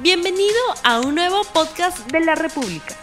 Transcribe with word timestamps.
Bienvenido 0.00 0.54
a 0.84 1.00
un 1.00 1.16
nuevo 1.16 1.42
podcast 1.52 2.08
de 2.12 2.20
la 2.20 2.36
República. 2.36 2.94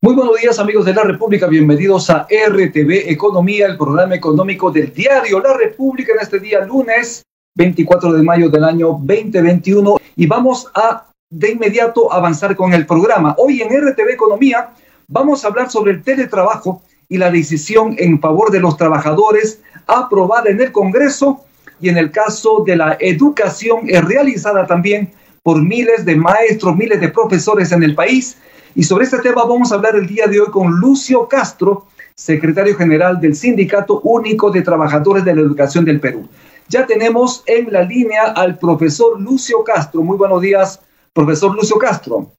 Muy 0.00 0.14
buenos 0.14 0.40
días 0.40 0.60
amigos 0.60 0.84
de 0.84 0.94
la 0.94 1.02
República, 1.02 1.48
bienvenidos 1.48 2.08
a 2.08 2.28
RTV 2.30 3.10
Economía, 3.10 3.66
el 3.66 3.76
programa 3.76 4.14
económico 4.14 4.70
del 4.70 4.94
diario 4.94 5.40
La 5.40 5.56
República 5.56 6.12
en 6.12 6.20
este 6.20 6.38
día 6.38 6.60
lunes 6.60 7.24
24 7.56 8.12
de 8.12 8.22
mayo 8.22 8.48
del 8.48 8.62
año 8.62 8.96
2021 9.02 9.96
y 10.14 10.26
vamos 10.26 10.70
a 10.72 11.08
de 11.28 11.50
inmediato 11.50 12.12
avanzar 12.12 12.54
con 12.54 12.74
el 12.74 12.86
programa. 12.86 13.34
Hoy 13.38 13.60
en 13.60 13.70
RTV 13.70 14.10
Economía 14.10 14.70
vamos 15.08 15.44
a 15.44 15.48
hablar 15.48 15.68
sobre 15.68 15.90
el 15.90 16.04
teletrabajo 16.04 16.80
y 17.08 17.18
la 17.18 17.32
decisión 17.32 17.96
en 17.98 18.20
favor 18.20 18.52
de 18.52 18.60
los 18.60 18.76
trabajadores 18.76 19.60
aprobada 19.88 20.48
en 20.48 20.60
el 20.60 20.70
Congreso 20.70 21.44
y 21.84 21.90
en 21.90 21.98
el 21.98 22.10
caso 22.10 22.64
de 22.66 22.76
la 22.76 22.96
educación 22.98 23.80
es 23.88 24.02
realizada 24.02 24.66
también 24.66 25.12
por 25.42 25.60
miles 25.60 26.06
de 26.06 26.16
maestros, 26.16 26.74
miles 26.74 26.98
de 26.98 27.10
profesores 27.10 27.72
en 27.72 27.82
el 27.82 27.94
país. 27.94 28.38
Y 28.74 28.84
sobre 28.84 29.04
este 29.04 29.18
tema 29.18 29.44
vamos 29.44 29.70
a 29.70 29.74
hablar 29.74 29.94
el 29.94 30.06
día 30.06 30.26
de 30.26 30.40
hoy 30.40 30.50
con 30.50 30.80
Lucio 30.80 31.28
Castro, 31.28 31.86
secretario 32.14 32.74
general 32.74 33.20
del 33.20 33.36
Sindicato 33.36 34.00
Único 34.00 34.50
de 34.50 34.62
Trabajadores 34.62 35.26
de 35.26 35.34
la 35.34 35.42
Educación 35.42 35.84
del 35.84 36.00
Perú. 36.00 36.26
Ya 36.70 36.86
tenemos 36.86 37.42
en 37.44 37.70
la 37.70 37.82
línea 37.82 38.32
al 38.34 38.58
profesor 38.58 39.20
Lucio 39.20 39.62
Castro. 39.62 40.00
Muy 40.00 40.16
buenos 40.16 40.40
días, 40.40 40.80
profesor 41.12 41.54
Lucio 41.54 41.76
Castro. 41.76 42.32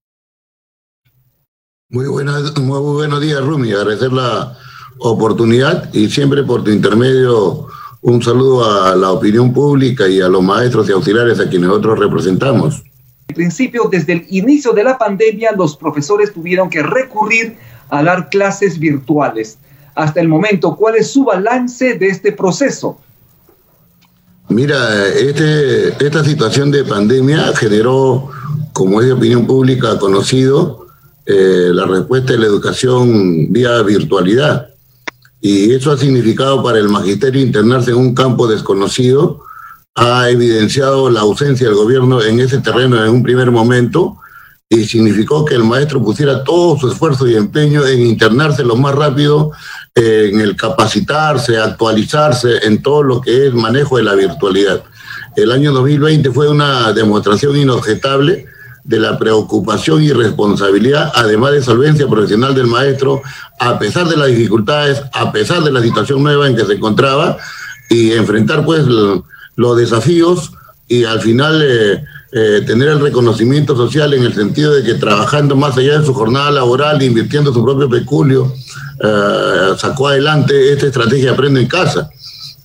Muy, 1.91 2.07
buenas, 2.07 2.57
muy 2.59 2.79
buenos 2.79 3.21
días, 3.21 3.45
Rumi. 3.45 3.71
Agradecer 3.73 4.11
la 4.11 4.57
oportunidad 4.97 5.93
y 5.93 6.09
siempre 6.09 6.41
por 6.41 6.63
tu 6.63 6.71
intermedio 6.71 7.67
un 8.05 8.21
saludo 8.21 8.63
a 8.63 8.95
la 8.95 9.11
opinión 9.11 9.51
pública 9.51 10.07
y 10.07 10.21
a 10.21 10.27
los 10.27 10.43
maestros 10.43 10.87
y 10.87 10.91
auxiliares 10.91 11.39
a 11.39 11.49
quienes 11.49 11.69
nosotros 11.69 11.97
representamos. 11.97 12.83
En 13.27 13.33
principio, 13.35 13.89
desde 13.91 14.13
el 14.13 14.25
inicio 14.29 14.73
de 14.73 14.83
la 14.83 14.95
pandemia, 14.95 15.53
los 15.53 15.75
profesores 15.75 16.31
tuvieron 16.31 16.69
que 16.69 16.83
recurrir 16.83 17.57
a 17.89 18.03
dar 18.03 18.29
clases 18.29 18.77
virtuales. 18.77 19.57
Hasta 19.95 20.21
el 20.21 20.27
momento, 20.27 20.75
¿cuál 20.75 20.97
es 20.97 21.09
su 21.09 21.25
balance 21.25 21.95
de 21.95 22.07
este 22.07 22.31
proceso? 22.31 22.99
Mira, 24.49 25.07
este, 25.07 25.89
esta 26.05 26.23
situación 26.23 26.69
de 26.69 26.83
pandemia 26.83 27.55
generó, 27.55 28.29
como 28.73 29.01
es 29.01 29.07
de 29.07 29.13
opinión 29.13 29.47
pública 29.47 29.97
conocido, 29.97 30.85
eh, 31.25 31.71
la 31.73 31.87
respuesta 31.87 32.33
de 32.33 32.39
la 32.39 32.45
educación 32.45 33.51
vía 33.51 33.81
virtualidad 33.81 34.74
y 35.47 35.71
eso 35.75 35.91
ha 35.91 35.97
significado 35.97 36.63
para 36.63 36.79
el 36.79 36.89
magisterio 36.89 37.39
internarse 37.39 37.91
en 37.91 37.97
un 37.97 38.15
campo 38.15 38.47
desconocido, 38.47 39.41
ha 39.93 40.27
evidenciado 40.31 41.07
la 41.11 41.19
ausencia 41.19 41.67
del 41.67 41.75
gobierno 41.75 42.23
en 42.23 42.39
ese 42.39 42.61
terreno 42.61 43.05
en 43.05 43.11
un 43.11 43.21
primer 43.21 43.51
momento 43.51 44.17
y 44.67 44.85
significó 44.85 45.45
que 45.45 45.53
el 45.53 45.63
maestro 45.63 46.03
pusiera 46.03 46.43
todo 46.43 46.79
su 46.79 46.89
esfuerzo 46.89 47.27
y 47.27 47.35
empeño 47.35 47.85
en 47.85 48.01
internarse 48.01 48.63
lo 48.63 48.75
más 48.75 48.95
rápido, 48.95 49.51
en 49.93 50.41
el 50.41 50.55
capacitarse, 50.55 51.59
actualizarse 51.59 52.65
en 52.65 52.81
todo 52.81 53.03
lo 53.03 53.21
que 53.21 53.45
es 53.45 53.53
manejo 53.53 53.97
de 53.97 54.03
la 54.03 54.15
virtualidad. 54.15 54.81
El 55.35 55.51
año 55.51 55.71
2020 55.73 56.31
fue 56.31 56.49
una 56.49 56.91
demostración 56.91 57.55
inobjetable 57.55 58.47
de 58.85 58.99
la 58.99 59.17
preocupación 59.17 60.03
y 60.03 60.11
responsabilidad, 60.11 61.11
además 61.15 61.51
de 61.51 61.63
solvencia 61.63 62.07
profesional 62.07 62.53
del 62.53 62.67
maestro, 62.67 63.21
a 63.59 63.79
pesar 63.79 64.07
de 64.07 64.15
las 64.15 64.27
dificultades, 64.27 65.01
a 65.11 65.31
pesar 65.31 65.63
de 65.63 65.71
la 65.71 65.81
situación 65.81 66.21
nueva 66.23 66.47
en 66.47 66.55
que 66.55 66.65
se 66.65 66.73
encontraba, 66.73 67.37
y 67.89 68.11
enfrentar 68.13 68.63
pues 68.63 68.85
los 69.55 69.77
desafíos 69.77 70.51
y 70.87 71.03
al 71.03 71.19
final 71.19 71.61
eh, 71.63 72.03
eh, 72.31 72.61
tener 72.65 72.89
el 72.89 72.99
reconocimiento 72.99 73.75
social 73.75 74.13
en 74.13 74.23
el 74.23 74.33
sentido 74.33 74.73
de 74.73 74.83
que 74.83 74.95
trabajando 74.95 75.55
más 75.55 75.77
allá 75.77 75.99
de 75.99 76.05
su 76.05 76.13
jornada 76.13 76.51
laboral, 76.51 77.01
invirtiendo 77.01 77.53
su 77.53 77.63
propio 77.63 77.89
peculio, 77.89 78.53
eh, 79.03 79.73
sacó 79.77 80.09
adelante 80.09 80.73
esta 80.73 80.87
estrategia 80.87 81.31
Aprendo 81.31 81.59
en 81.59 81.67
Casa. 81.67 82.09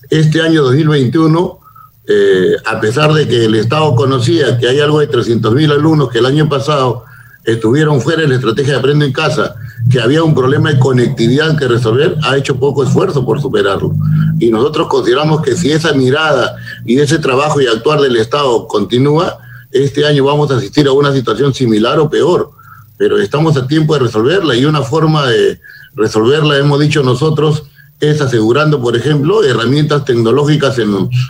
Este 0.09 0.41
año 0.41 0.61
2021 0.63 1.60
eh, 2.07 2.55
a 2.65 2.79
pesar 2.79 3.13
de 3.13 3.27
que 3.27 3.45
el 3.45 3.55
Estado 3.55 3.95
conocía 3.95 4.57
que 4.57 4.67
hay 4.67 4.79
algo 4.79 4.99
de 4.99 5.07
300 5.07 5.53
mil 5.53 5.71
alumnos 5.71 6.09
que 6.09 6.19
el 6.19 6.25
año 6.25 6.49
pasado 6.49 7.05
estuvieron 7.43 8.01
fuera 8.01 8.21
de 8.21 8.27
la 8.27 8.35
estrategia 8.35 8.73
de 8.73 8.79
Aprendo 8.79 9.05
en 9.05 9.13
Casa, 9.13 9.55
que 9.89 9.99
había 9.99 10.23
un 10.23 10.35
problema 10.35 10.71
de 10.71 10.79
conectividad 10.79 11.57
que 11.57 11.67
resolver, 11.67 12.15
ha 12.23 12.37
hecho 12.37 12.57
poco 12.57 12.83
esfuerzo 12.83 13.25
por 13.25 13.41
superarlo. 13.41 13.93
Y 14.39 14.49
nosotros 14.49 14.87
consideramos 14.87 15.41
que 15.41 15.55
si 15.55 15.71
esa 15.71 15.93
mirada 15.93 16.55
y 16.85 16.99
ese 16.99 17.19
trabajo 17.19 17.61
y 17.61 17.67
actuar 17.67 17.99
del 18.01 18.15
Estado 18.15 18.67
continúa, 18.67 19.39
este 19.71 20.05
año 20.05 20.25
vamos 20.25 20.51
a 20.51 20.57
asistir 20.57 20.87
a 20.87 20.91
una 20.91 21.11
situación 21.13 21.53
similar 21.53 21.99
o 21.99 22.09
peor. 22.09 22.51
Pero 22.97 23.19
estamos 23.19 23.57
a 23.57 23.67
tiempo 23.67 23.93
de 23.93 24.01
resolverla 24.01 24.55
y 24.55 24.65
una 24.65 24.81
forma 24.81 25.27
de 25.27 25.59
resolverla, 25.95 26.57
hemos 26.57 26.79
dicho 26.79 27.01
nosotros, 27.03 27.63
es 28.01 28.19
asegurando, 28.19 28.81
por 28.81 28.95
ejemplo, 28.97 29.43
herramientas 29.43 30.03
tecnológicas 30.05 30.75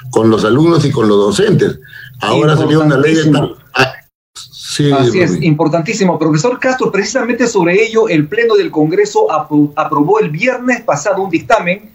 con 0.09 0.29
los 0.29 0.45
alumnos 0.45 0.85
y 0.85 0.91
con 0.91 1.07
los 1.07 1.17
docentes. 1.17 1.79
Ahora 2.21 2.55
salió 2.55 2.81
una 2.81 2.97
ley 2.97 3.13
de... 3.13 3.55
Ah, 3.73 3.93
sí, 4.33 4.89
Así 4.91 5.19
es, 5.19 5.43
importantísimo. 5.43 6.17
Profesor 6.17 6.57
Castro, 6.59 6.89
precisamente 6.89 7.45
sobre 7.47 7.83
ello, 7.83 8.07
el 8.07 8.27
Pleno 8.27 8.55
del 8.55 8.71
Congreso 8.71 9.27
aprobó 9.75 10.19
el 10.19 10.29
viernes 10.29 10.81
pasado 10.81 11.21
un 11.21 11.29
dictamen 11.29 11.91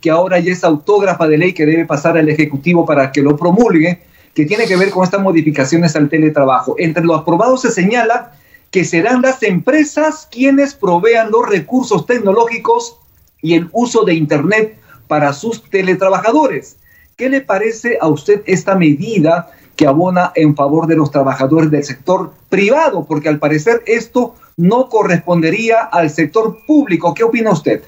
que 0.00 0.10
ahora 0.10 0.38
ya 0.38 0.52
es 0.52 0.62
autógrafa 0.62 1.26
de 1.26 1.38
ley 1.38 1.52
que 1.54 1.66
debe 1.66 1.86
pasar 1.86 2.18
al 2.18 2.28
Ejecutivo 2.28 2.84
para 2.84 3.10
que 3.10 3.22
lo 3.22 3.36
promulgue, 3.36 4.02
que 4.34 4.44
tiene 4.44 4.66
que 4.66 4.76
ver 4.76 4.90
con 4.90 5.04
estas 5.04 5.22
modificaciones 5.22 5.96
al 5.96 6.08
teletrabajo. 6.10 6.76
Entre 6.78 7.02
los 7.02 7.20
aprobados 7.20 7.62
se 7.62 7.70
señala 7.70 8.32
que 8.70 8.84
serán 8.84 9.22
las 9.22 9.42
empresas 9.42 10.28
quienes 10.30 10.74
provean 10.74 11.30
los 11.30 11.48
recursos 11.48 12.04
tecnológicos 12.04 12.98
y 13.42 13.54
el 13.54 13.68
uso 13.72 14.04
de 14.04 14.14
Internet 14.14 14.78
para 15.06 15.32
sus 15.32 15.62
teletrabajadores. 15.70 16.76
¿Qué 17.16 17.28
le 17.28 17.40
parece 17.40 17.98
a 18.00 18.08
usted 18.08 18.42
esta 18.46 18.76
medida 18.76 19.50
que 19.74 19.86
abona 19.86 20.32
en 20.34 20.54
favor 20.54 20.86
de 20.86 20.96
los 20.96 21.10
trabajadores 21.10 21.70
del 21.70 21.84
sector 21.84 22.32
privado? 22.48 23.04
Porque 23.06 23.28
al 23.28 23.38
parecer 23.38 23.82
esto 23.86 24.34
no 24.56 24.88
correspondería 24.88 25.80
al 25.80 26.10
sector 26.10 26.58
público. 26.66 27.14
¿Qué 27.14 27.24
opina 27.24 27.52
usted? 27.52 27.82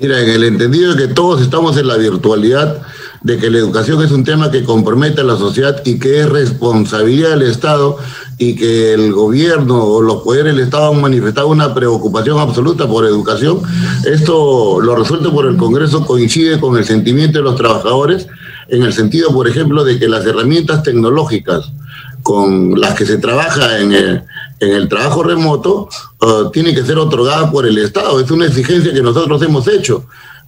Mira, 0.00 0.20
en 0.20 0.28
el 0.30 0.44
entendido 0.44 0.94
de 0.94 1.08
que 1.08 1.14
todos 1.14 1.42
estamos 1.42 1.76
en 1.76 1.88
la 1.88 1.96
virtualidad, 1.96 2.82
de 3.22 3.36
que 3.36 3.50
la 3.50 3.58
educación 3.58 4.00
es 4.02 4.12
un 4.12 4.22
tema 4.22 4.48
que 4.48 4.62
compromete 4.62 5.22
a 5.22 5.24
la 5.24 5.36
sociedad 5.36 5.82
y 5.84 5.98
que 5.98 6.20
es 6.20 6.28
responsabilidad 6.28 7.30
del 7.30 7.42
Estado 7.42 7.96
y 8.38 8.54
que 8.54 8.94
el 8.94 9.12
gobierno 9.12 9.82
o 9.82 10.00
los 10.00 10.22
poderes 10.22 10.54
del 10.54 10.64
Estado 10.64 10.92
han 10.92 11.00
manifestado 11.00 11.48
una 11.48 11.74
preocupación 11.74 12.38
absoluta 12.38 12.86
por 12.86 13.06
educación. 13.06 13.60
Esto 14.04 14.80
lo 14.80 14.94
resuelto 14.94 15.32
por 15.32 15.46
el 15.46 15.56
Congreso 15.56 16.06
coincide 16.06 16.60
con 16.60 16.76
el 16.76 16.84
sentimiento 16.84 17.38
de 17.38 17.44
los 17.44 17.56
trabajadores 17.56 18.28
en 18.68 18.84
el 18.84 18.92
sentido, 18.92 19.32
por 19.32 19.48
ejemplo, 19.48 19.82
de 19.82 19.98
que 19.98 20.08
las 20.08 20.24
herramientas 20.24 20.84
tecnológicas 20.84 21.72
con 22.22 22.80
las 22.80 22.94
que 22.94 23.06
se 23.06 23.18
trabaja 23.18 23.80
en 23.80 23.92
el, 23.92 24.22
en 24.60 24.72
el 24.72 24.88
trabajo 24.88 25.22
remoto 25.22 25.88
uh, 26.20 26.50
tienen 26.50 26.74
que 26.74 26.84
ser 26.84 26.98
otorgadas 26.98 27.50
por 27.50 27.66
el 27.66 27.78
Estado. 27.78 28.20
Es 28.20 28.30
una 28.30 28.46
exigencia 28.46 28.92
que 28.92 29.02
nosotros 29.02 29.40
hemos 29.42 29.66
hecho. 29.68 30.04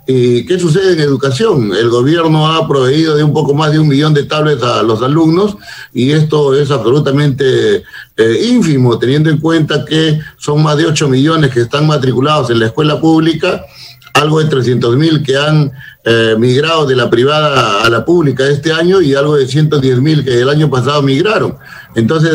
¿Y 0.06 0.44
qué 0.46 0.58
sucede 0.58 0.94
en 0.94 1.00
educación? 1.00 1.72
El 1.72 1.88
gobierno 1.88 2.52
ha 2.52 2.66
proveído 2.66 3.16
de 3.16 3.22
un 3.22 3.32
poco 3.32 3.54
más 3.54 3.70
de 3.70 3.78
un 3.78 3.86
millón 3.86 4.12
de 4.12 4.24
tablets 4.24 4.62
a 4.62 4.82
los 4.82 5.02
alumnos 5.02 5.56
y 5.92 6.10
esto 6.10 6.58
es 6.58 6.70
absolutamente 6.70 7.84
eh, 8.16 8.48
ínfimo, 8.48 8.98
teniendo 8.98 9.30
en 9.30 9.38
cuenta 9.38 9.84
que 9.84 10.18
son 10.36 10.62
más 10.62 10.76
de 10.78 10.86
8 10.86 11.08
millones 11.08 11.50
que 11.50 11.60
están 11.60 11.86
matriculados 11.86 12.50
en 12.50 12.58
la 12.58 12.66
escuela 12.66 13.00
pública, 13.00 13.64
algo 14.14 14.40
de 14.40 14.46
300 14.46 14.96
mil 14.96 15.22
que 15.22 15.36
han 15.36 15.72
eh, 16.04 16.34
migrado 16.38 16.86
de 16.86 16.96
la 16.96 17.10
privada 17.10 17.82
a 17.82 17.90
la 17.90 18.04
pública 18.04 18.46
este 18.46 18.72
año 18.72 19.00
y 19.00 19.14
algo 19.14 19.36
de 19.36 19.46
110 19.46 20.00
mil 20.00 20.24
que 20.24 20.40
el 20.40 20.48
año 20.48 20.70
pasado 20.70 21.02
migraron. 21.02 21.56
Entonces, 21.94 22.32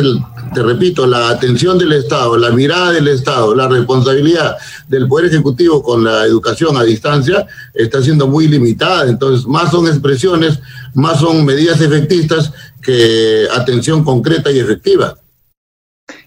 te 0.54 0.62
repito, 0.62 1.08
la 1.08 1.30
atención 1.30 1.78
del 1.78 1.94
Estado, 1.94 2.38
la 2.38 2.52
mirada 2.52 2.92
del 2.92 3.08
Estado, 3.08 3.56
la 3.56 3.68
responsabilidad 3.68 4.58
del 4.88 5.08
Poder 5.08 5.28
Ejecutivo 5.28 5.82
con 5.82 6.04
la 6.04 6.26
educación 6.26 6.78
a 6.78 6.84
distancia 6.84 7.48
está 7.74 8.02
siendo 8.02 8.28
muy 8.28 8.48
limitada. 8.48 9.10
Entonces, 9.10 9.48
más 9.48 9.72
son 9.72 9.88
expresiones, 9.88 10.60
más 10.94 11.20
son 11.20 11.46
medidas 11.46 11.82
efectivas 11.82 12.52
que 12.82 13.48
atención 13.54 14.04
concreta 14.04 14.52
y 14.52 14.60
efectiva. 14.60 15.16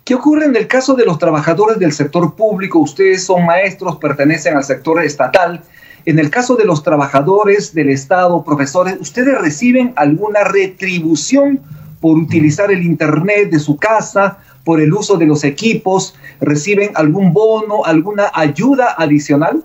¿Qué 0.08 0.14
ocurre 0.14 0.46
en 0.46 0.56
el 0.56 0.66
caso 0.66 0.94
de 0.94 1.04
los 1.04 1.18
trabajadores 1.18 1.78
del 1.78 1.92
sector 1.92 2.34
público? 2.34 2.78
Ustedes 2.78 3.26
son 3.26 3.44
maestros, 3.44 3.98
pertenecen 3.98 4.56
al 4.56 4.64
sector 4.64 5.04
estatal. 5.04 5.62
En 6.06 6.18
el 6.18 6.30
caso 6.30 6.56
de 6.56 6.64
los 6.64 6.82
trabajadores 6.82 7.74
del 7.74 7.90
Estado, 7.90 8.42
profesores, 8.42 8.96
¿ustedes 8.98 9.38
reciben 9.38 9.92
alguna 9.96 10.44
retribución 10.44 11.60
por 12.00 12.16
utilizar 12.16 12.72
el 12.72 12.84
Internet 12.84 13.50
de 13.50 13.58
su 13.58 13.76
casa, 13.76 14.38
por 14.64 14.80
el 14.80 14.94
uso 14.94 15.18
de 15.18 15.26
los 15.26 15.44
equipos? 15.44 16.14
¿Reciben 16.40 16.92
algún 16.94 17.34
bono, 17.34 17.84
alguna 17.84 18.30
ayuda 18.32 18.94
adicional? 18.96 19.62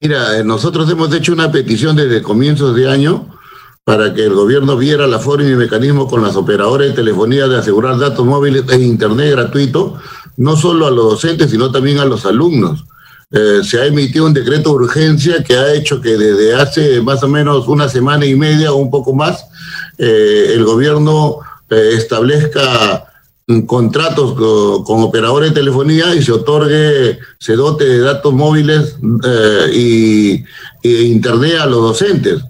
Mira, 0.00 0.38
eh, 0.38 0.44
nosotros 0.44 0.88
hemos 0.88 1.12
hecho 1.12 1.32
una 1.32 1.50
petición 1.50 1.96
desde 1.96 2.22
comienzos 2.22 2.76
de 2.76 2.88
año 2.88 3.39
para 3.84 4.14
que 4.14 4.24
el 4.24 4.34
gobierno 4.34 4.76
viera 4.76 5.06
la 5.06 5.18
forma 5.18 5.48
y 5.48 5.54
mecanismo 5.54 6.06
con 6.06 6.22
las 6.22 6.36
operadoras 6.36 6.88
de 6.88 6.94
telefonía 6.94 7.48
de 7.48 7.58
asegurar 7.58 7.98
datos 7.98 8.24
móviles 8.24 8.64
e 8.68 8.78
internet 8.78 9.32
gratuito, 9.32 9.98
no 10.36 10.56
solo 10.56 10.86
a 10.86 10.90
los 10.90 11.12
docentes, 11.12 11.50
sino 11.50 11.70
también 11.70 11.98
a 11.98 12.04
los 12.04 12.26
alumnos. 12.26 12.84
Eh, 13.32 13.60
se 13.62 13.80
ha 13.80 13.86
emitido 13.86 14.26
un 14.26 14.34
decreto 14.34 14.70
de 14.70 14.74
urgencia 14.74 15.44
que 15.44 15.54
ha 15.54 15.72
hecho 15.72 16.00
que 16.00 16.16
desde 16.16 16.52
hace 16.54 17.00
más 17.00 17.22
o 17.22 17.28
menos 17.28 17.68
una 17.68 17.88
semana 17.88 18.26
y 18.26 18.34
media 18.34 18.72
o 18.72 18.76
un 18.76 18.90
poco 18.90 19.14
más, 19.14 19.44
eh, 19.98 20.50
el 20.54 20.64
gobierno 20.64 21.36
eh, 21.68 21.92
establezca 21.94 23.06
contratos 23.66 24.34
con, 24.84 25.02
operadores 25.02 25.50
de 25.50 25.60
telefonía 25.60 26.14
y 26.14 26.22
se 26.22 26.32
otorgue, 26.32 27.18
se 27.38 27.56
dote 27.56 27.84
de 27.84 27.98
datos 27.98 28.32
móviles 28.32 28.96
y, 29.72 30.44
internet 30.82 31.58
a 31.60 31.66
los 31.66 31.82
docentes. 31.82 32.40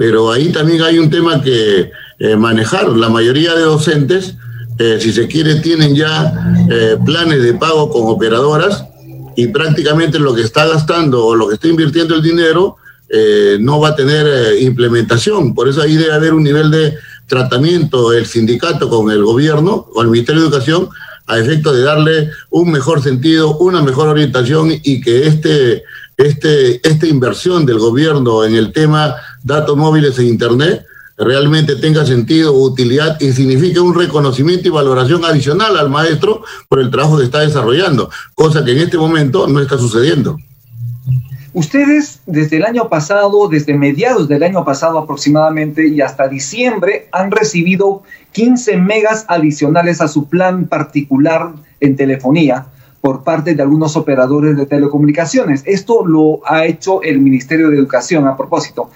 Pero 0.00 0.32
ahí 0.32 0.50
también 0.50 0.80
hay 0.80 0.98
un 0.98 1.10
tema 1.10 1.42
que 1.42 1.90
manejar. 2.38 2.88
La 2.88 3.10
mayoría 3.10 3.54
de 3.54 3.64
docentes, 3.64 4.34
si 4.98 5.12
se 5.12 5.28
quiere, 5.28 5.56
tienen 5.56 5.94
ya 5.94 6.32
planes 7.04 7.42
de 7.42 7.52
pago 7.52 7.90
con 7.90 8.04
operadoras 8.06 8.84
y 9.36 9.48
prácticamente 9.48 10.18
lo 10.18 10.34
que 10.34 10.40
está 10.40 10.66
gastando 10.66 11.26
o 11.26 11.34
lo 11.34 11.48
que 11.48 11.56
está 11.56 11.68
invirtiendo 11.68 12.14
el 12.14 12.22
dinero 12.22 12.76
eh, 13.12 13.58
no 13.60 13.80
va 13.80 13.88
a 13.88 13.96
tener 13.96 14.26
eh, 14.26 14.60
implementación. 14.60 15.54
Por 15.54 15.68
eso 15.68 15.82
ahí 15.82 15.96
debe 15.96 16.12
haber 16.12 16.32
un 16.32 16.44
nivel 16.44 16.70
de 16.70 16.94
tratamiento 17.26 18.12
el 18.12 18.26
sindicato 18.26 18.88
con 18.88 19.10
el 19.10 19.24
gobierno, 19.24 19.86
con 19.92 20.06
el 20.06 20.12
Ministerio 20.12 20.42
de 20.42 20.48
Educación, 20.48 20.88
a 21.26 21.38
efecto 21.38 21.72
de 21.72 21.82
darle 21.82 22.30
un 22.50 22.70
mejor 22.70 23.02
sentido, 23.02 23.56
una 23.58 23.82
mejor 23.82 24.08
orientación 24.08 24.70
y 24.70 25.00
que 25.00 25.26
este, 25.26 25.82
este, 26.16 26.86
esta 26.88 27.06
inversión 27.06 27.66
del 27.66 27.78
gobierno 27.78 28.44
en 28.44 28.54
el 28.54 28.72
tema 28.72 29.16
datos 29.42 29.76
móviles 29.76 30.18
e 30.18 30.24
Internet 30.24 30.84
realmente 31.16 31.76
tenga 31.76 32.04
sentido, 32.06 32.52
utilidad 32.54 33.20
y 33.20 33.32
signifique 33.32 33.78
un 33.78 33.94
reconocimiento 33.94 34.68
y 34.68 34.70
valoración 34.70 35.24
adicional 35.24 35.76
al 35.76 35.90
maestro 35.90 36.42
por 36.68 36.80
el 36.80 36.90
trabajo 36.90 37.18
que 37.18 37.24
está 37.24 37.40
desarrollando, 37.40 38.10
cosa 38.34 38.64
que 38.64 38.72
en 38.72 38.78
este 38.78 38.96
momento 38.96 39.46
no 39.46 39.60
está 39.60 39.76
sucediendo. 39.76 40.38
Ustedes 41.52 42.20
desde 42.26 42.58
el 42.58 42.64
año 42.64 42.88
pasado, 42.88 43.48
desde 43.48 43.74
mediados 43.74 44.28
del 44.28 44.44
año 44.44 44.64
pasado 44.64 44.98
aproximadamente 44.98 45.88
y 45.88 46.00
hasta 46.00 46.28
diciembre, 46.28 47.08
han 47.10 47.30
recibido 47.32 48.02
15 48.32 48.76
megas 48.76 49.24
adicionales 49.28 50.00
a 50.00 50.08
su 50.08 50.28
plan 50.28 50.66
particular 50.66 51.52
en 51.80 51.96
telefonía 51.96 52.66
por 53.00 53.24
parte 53.24 53.54
de 53.54 53.62
algunos 53.62 53.96
operadores 53.96 54.56
de 54.56 54.66
telecomunicaciones. 54.66 55.62
Esto 55.66 56.06
lo 56.06 56.40
ha 56.46 56.66
hecho 56.66 57.02
el 57.02 57.18
Ministerio 57.18 57.68
de 57.68 57.76
Educación 57.76 58.28
a 58.28 58.36
propósito. 58.36 58.90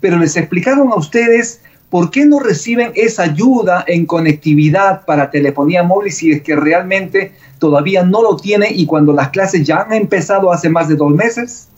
Pero 0.00 0.18
les 0.18 0.36
explicaron 0.36 0.90
a 0.92 0.96
ustedes 0.96 1.60
¿por 1.90 2.10
qué 2.10 2.26
no 2.26 2.38
reciben 2.40 2.92
esa 2.94 3.24
ayuda 3.24 3.84
en 3.86 4.06
conectividad 4.06 5.04
para 5.06 5.30
telefonía 5.30 5.82
móvil 5.82 6.12
si 6.12 6.32
es 6.32 6.42
que 6.42 6.54
realmente 6.54 7.32
todavía 7.58 8.02
no 8.04 8.22
lo 8.22 8.36
tienen 8.36 8.78
y 8.78 8.86
cuando 8.86 9.12
las 9.12 9.30
clases 9.30 9.66
ya 9.66 9.82
han 9.82 9.92
empezado 9.92 10.52
hace 10.52 10.68
más 10.68 10.88
de 10.88 10.96
dos 10.96 11.10
meses? 11.10 11.68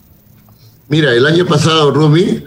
Mira, 0.89 1.13
el 1.13 1.25
año 1.25 1.45
pasado, 1.45 1.91
Rumi, 1.91 2.43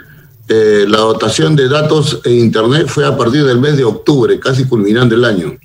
eh, 0.48 0.84
la 0.86 0.98
dotación 0.98 1.56
de 1.56 1.68
datos 1.68 2.20
e 2.24 2.32
Internet 2.32 2.86
fue 2.88 3.06
a 3.06 3.16
partir 3.16 3.44
del 3.44 3.58
mes 3.58 3.78
de 3.78 3.84
octubre, 3.84 4.38
casi 4.38 4.66
culminando 4.66 5.14
el 5.14 5.24
año, 5.24 5.56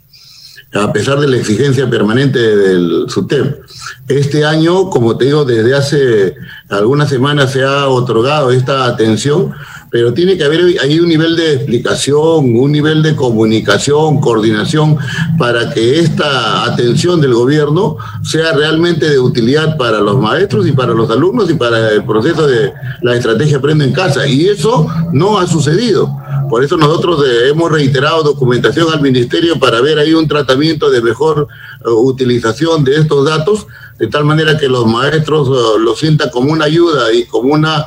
a 0.73 0.93
pesar 0.93 1.19
de 1.19 1.27
la 1.27 1.35
exigencia 1.35 1.89
permanente 1.89 2.39
del 2.39 3.05
SUTEP. 3.09 3.59
Este 4.07 4.45
año, 4.45 4.89
como 4.89 5.17
te 5.17 5.25
digo, 5.25 5.43
desde 5.43 5.75
hace 5.75 6.35
algunas 6.69 7.09
semanas 7.09 7.51
se 7.51 7.63
ha 7.63 7.89
otorgado 7.89 8.51
esta 8.51 8.85
atención 8.85 9.53
pero 9.91 10.13
tiene 10.13 10.37
que 10.37 10.43
haber 10.43 10.79
ahí 10.81 10.99
un 10.99 11.09
nivel 11.09 11.35
de 11.35 11.53
explicación, 11.53 12.55
un 12.55 12.71
nivel 12.71 13.01
de 13.01 13.15
comunicación, 13.15 14.19
coordinación, 14.19 14.97
para 15.37 15.73
que 15.73 15.99
esta 15.99 16.63
atención 16.65 17.19
del 17.21 17.33
gobierno 17.33 17.97
sea 18.23 18.53
realmente 18.53 19.09
de 19.09 19.19
utilidad 19.19 19.77
para 19.77 19.99
los 19.99 20.19
maestros 20.19 20.67
y 20.67 20.73
para 20.73 20.93
los 20.93 21.09
alumnos 21.09 21.49
y 21.49 21.55
para 21.55 21.91
el 21.91 22.03
proceso 22.05 22.45
de 22.45 22.71
la 23.01 23.15
estrategia 23.15 23.57
Aprendo 23.57 23.83
en 23.83 23.93
Casa. 23.93 24.27
Y 24.27 24.47
eso 24.47 24.87
no 25.11 25.39
ha 25.39 25.47
sucedido. 25.47 26.15
Por 26.49 26.63
eso 26.63 26.77
nosotros 26.77 27.23
eh, 27.27 27.49
hemos 27.49 27.71
reiterado 27.71 28.23
documentación 28.23 28.91
al 28.91 29.01
ministerio 29.01 29.59
para 29.59 29.81
ver 29.81 29.99
ahí 29.99 30.13
un 30.13 30.27
tratamiento 30.27 30.89
de 30.89 31.01
mejor 31.01 31.47
eh, 31.79 31.89
utilización 31.89 32.83
de 32.83 32.95
estos 32.95 33.25
datos, 33.25 33.67
de 33.97 34.07
tal 34.07 34.25
manera 34.25 34.57
que 34.57 34.67
los 34.67 34.85
maestros 34.85 35.47
eh, 35.47 35.79
lo 35.79 35.95
sientan 35.95 36.29
como 36.29 36.51
una 36.51 36.65
ayuda 36.65 37.13
y 37.13 37.25
como 37.25 37.53
una, 37.53 37.85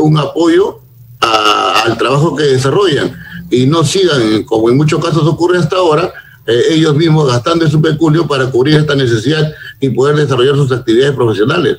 un 0.00 0.18
apoyo 0.18 0.83
al 1.24 1.96
trabajo 1.98 2.36
que 2.36 2.44
desarrollan 2.44 3.14
y 3.50 3.66
no 3.66 3.84
sigan, 3.84 4.42
como 4.44 4.70
en 4.70 4.76
muchos 4.76 5.04
casos 5.04 5.26
ocurre 5.26 5.58
hasta 5.58 5.76
ahora, 5.76 6.12
eh, 6.46 6.62
ellos 6.70 6.94
mismos 6.96 7.28
gastando 7.28 7.68
su 7.68 7.80
peculio 7.80 8.26
para 8.26 8.50
cubrir 8.50 8.76
esta 8.76 8.94
necesidad 8.94 9.52
y 9.80 9.90
poder 9.90 10.16
desarrollar 10.16 10.56
sus 10.56 10.72
actividades 10.72 11.14
profesionales. 11.14 11.78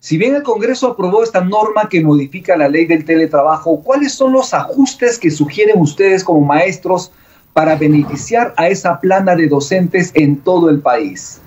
Si 0.00 0.16
bien 0.16 0.36
el 0.36 0.42
Congreso 0.42 0.86
aprobó 0.86 1.22
esta 1.22 1.42
norma 1.42 1.88
que 1.88 2.00
modifica 2.00 2.56
la 2.56 2.68
ley 2.68 2.86
del 2.86 3.04
teletrabajo, 3.04 3.82
¿cuáles 3.82 4.14
son 4.14 4.32
los 4.32 4.54
ajustes 4.54 5.18
que 5.18 5.30
sugieren 5.30 5.80
ustedes 5.80 6.22
como 6.22 6.40
maestros 6.40 7.10
para 7.52 7.74
beneficiar 7.74 8.54
a 8.56 8.68
esa 8.68 9.00
plana 9.00 9.34
de 9.34 9.48
docentes 9.48 10.12
en 10.14 10.36
todo 10.36 10.70
el 10.70 10.80
país? 10.80 11.40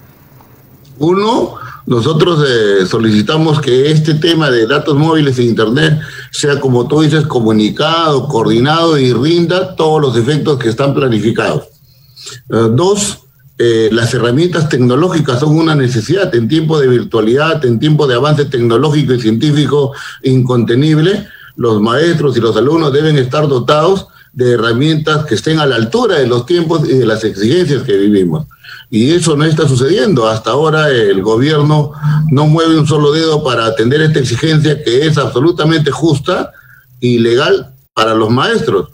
Uno, 1.01 1.55
nosotros 1.87 2.45
eh, 2.47 2.85
solicitamos 2.85 3.59
que 3.59 3.89
este 3.89 4.13
tema 4.13 4.51
de 4.51 4.67
datos 4.67 4.95
móviles 4.95 5.39
e 5.39 5.43
Internet 5.43 5.99
sea, 6.29 6.59
como 6.59 6.87
tú 6.87 7.01
dices, 7.01 7.25
comunicado, 7.25 8.27
coordinado 8.27 8.99
y 8.99 9.11
rinda 9.11 9.75
todos 9.75 9.99
los 9.99 10.15
efectos 10.15 10.59
que 10.59 10.69
están 10.69 10.93
planificados. 10.93 11.63
Eh, 12.49 12.69
dos, 12.75 13.21
eh, 13.57 13.89
las 13.91 14.13
herramientas 14.13 14.69
tecnológicas 14.69 15.39
son 15.39 15.57
una 15.57 15.73
necesidad 15.73 16.33
en 16.35 16.47
tiempo 16.47 16.79
de 16.79 16.87
virtualidad, 16.87 17.65
en 17.65 17.79
tiempo 17.79 18.05
de 18.05 18.13
avance 18.13 18.45
tecnológico 18.45 19.15
y 19.15 19.21
científico 19.21 19.93
incontenible. 20.21 21.27
Los 21.55 21.81
maestros 21.81 22.37
y 22.37 22.41
los 22.41 22.55
alumnos 22.55 22.93
deben 22.93 23.17
estar 23.17 23.47
dotados 23.47 24.05
de 24.33 24.53
herramientas 24.53 25.25
que 25.25 25.35
estén 25.35 25.59
a 25.59 25.65
la 25.65 25.75
altura 25.75 26.19
de 26.19 26.27
los 26.27 26.45
tiempos 26.45 26.87
y 26.87 26.93
de 26.93 27.05
las 27.05 27.23
exigencias 27.23 27.83
que 27.83 27.97
vivimos. 27.97 28.47
Y 28.89 29.11
eso 29.11 29.35
no 29.35 29.45
está 29.45 29.67
sucediendo. 29.67 30.27
Hasta 30.27 30.51
ahora 30.51 30.89
el 30.89 31.21
gobierno 31.21 31.91
no 32.29 32.47
mueve 32.47 32.79
un 32.79 32.87
solo 32.87 33.11
dedo 33.11 33.43
para 33.43 33.65
atender 33.65 34.01
esta 34.01 34.19
exigencia 34.19 34.83
que 34.83 35.05
es 35.05 35.17
absolutamente 35.17 35.91
justa 35.91 36.51
y 36.99 37.19
legal 37.19 37.73
para 37.93 38.13
los 38.13 38.29
maestros. 38.29 38.89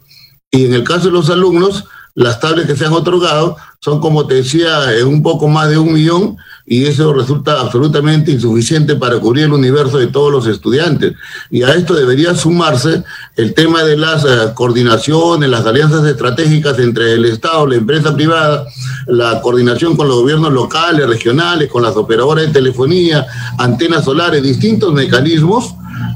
Y 0.52 0.66
en 0.66 0.74
el 0.74 0.84
caso 0.84 1.06
de 1.06 1.14
los 1.14 1.30
alumnos, 1.30 1.86
las 2.18 2.40
tablets 2.40 2.68
que 2.68 2.76
se 2.76 2.84
han 2.84 2.94
otorgado 2.94 3.58
son, 3.80 4.02
como 4.02 4.26
te 4.26 4.34
decía, 4.34 4.72
un 5.06 5.22
poco 5.22 5.48
más 5.48 5.70
de 5.70 5.78
un 5.78 5.94
millón 5.94 6.36
y 6.66 6.86
eso 6.86 7.14
resulta 7.14 7.62
absolutamente 7.62 8.32
insuficiente 8.32 8.96
para 8.96 9.20
cubrir 9.20 9.46
el 9.46 9.54
universo 9.54 10.00
de 10.00 10.08
todos 10.08 10.32
los 10.32 10.48
estudiantes. 10.48 11.14
Y 11.52 11.62
a 11.62 11.76
esto 11.76 11.94
debería 11.94 12.34
sumarse 12.34 13.04
el 13.36 13.54
tema 13.54 13.84
de 13.84 13.98
las 13.98 14.26
eh, 14.26 14.52
coordinaciones, 14.56 15.48
las 15.48 15.64
alianzas 15.68 16.04
estratégicas 16.08 16.80
entre 16.80 17.14
el 17.14 17.26
Estado, 17.26 17.68
la 17.68 17.76
empresa 17.76 18.16
privada, 18.16 18.66
la 19.06 19.40
coordinación 19.40 19.96
con 19.96 20.08
los 20.08 20.18
gobiernos 20.18 20.52
locales, 20.52 21.08
regionales, 21.08 21.70
con 21.70 21.84
las 21.84 21.96
operadoras 21.96 22.48
de 22.48 22.52
telefonía, 22.52 23.28
antenas 23.60 24.06
solares, 24.06 24.42
distintos 24.42 24.92
mecanismos 24.92 25.76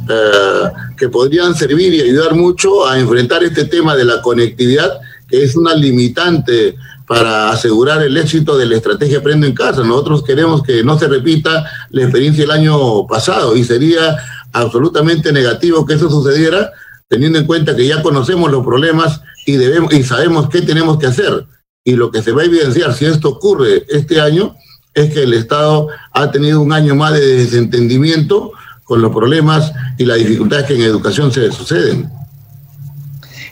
eh, 0.09 0.71
que 0.97 1.09
podrían 1.09 1.53
servir 1.53 1.93
y 1.93 2.01
ayudar 2.01 2.33
mucho 2.33 2.87
a 2.87 2.97
enfrentar 2.97 3.43
este 3.43 3.65
tema 3.65 3.95
de 3.95 4.05
la 4.05 4.19
conectividad, 4.23 4.99
que 5.31 5.43
es 5.43 5.55
una 5.55 5.73
limitante 5.73 6.75
para 7.07 7.49
asegurar 7.49 8.03
el 8.03 8.15
éxito 8.17 8.57
de 8.57 8.65
la 8.65 8.75
estrategia 8.75 9.19
Aprendo 9.19 9.47
en 9.47 9.53
Casa. 9.53 9.83
Nosotros 9.83 10.23
queremos 10.23 10.61
que 10.61 10.83
no 10.83 10.99
se 10.99 11.07
repita 11.07 11.65
la 11.89 12.03
experiencia 12.03 12.43
del 12.43 12.51
año 12.51 13.07
pasado 13.07 13.55
y 13.55 13.63
sería 13.63 14.17
absolutamente 14.51 15.31
negativo 15.31 15.85
que 15.85 15.93
eso 15.93 16.09
sucediera 16.09 16.71
teniendo 17.07 17.39
en 17.39 17.45
cuenta 17.45 17.75
que 17.75 17.87
ya 17.87 18.01
conocemos 18.01 18.51
los 18.51 18.65
problemas 18.65 19.21
y, 19.45 19.53
debemos, 19.53 19.93
y 19.93 20.03
sabemos 20.03 20.49
qué 20.49 20.61
tenemos 20.61 20.97
que 20.97 21.07
hacer. 21.07 21.45
Y 21.83 21.95
lo 21.95 22.11
que 22.11 22.21
se 22.21 22.31
va 22.31 22.43
a 22.43 22.45
evidenciar 22.45 22.93
si 22.93 23.05
esto 23.05 23.29
ocurre 23.29 23.85
este 23.89 24.21
año 24.21 24.55
es 24.93 25.13
que 25.13 25.23
el 25.23 25.33
Estado 25.33 25.87
ha 26.13 26.31
tenido 26.31 26.61
un 26.61 26.73
año 26.73 26.95
más 26.95 27.13
de 27.13 27.25
desentendimiento 27.37 28.51
con 28.83 29.01
los 29.01 29.11
problemas 29.11 29.71
y 29.97 30.05
las 30.05 30.17
dificultades 30.17 30.65
que 30.65 30.75
en 30.75 30.81
educación 30.81 31.31
se 31.31 31.51
suceden. 31.51 32.09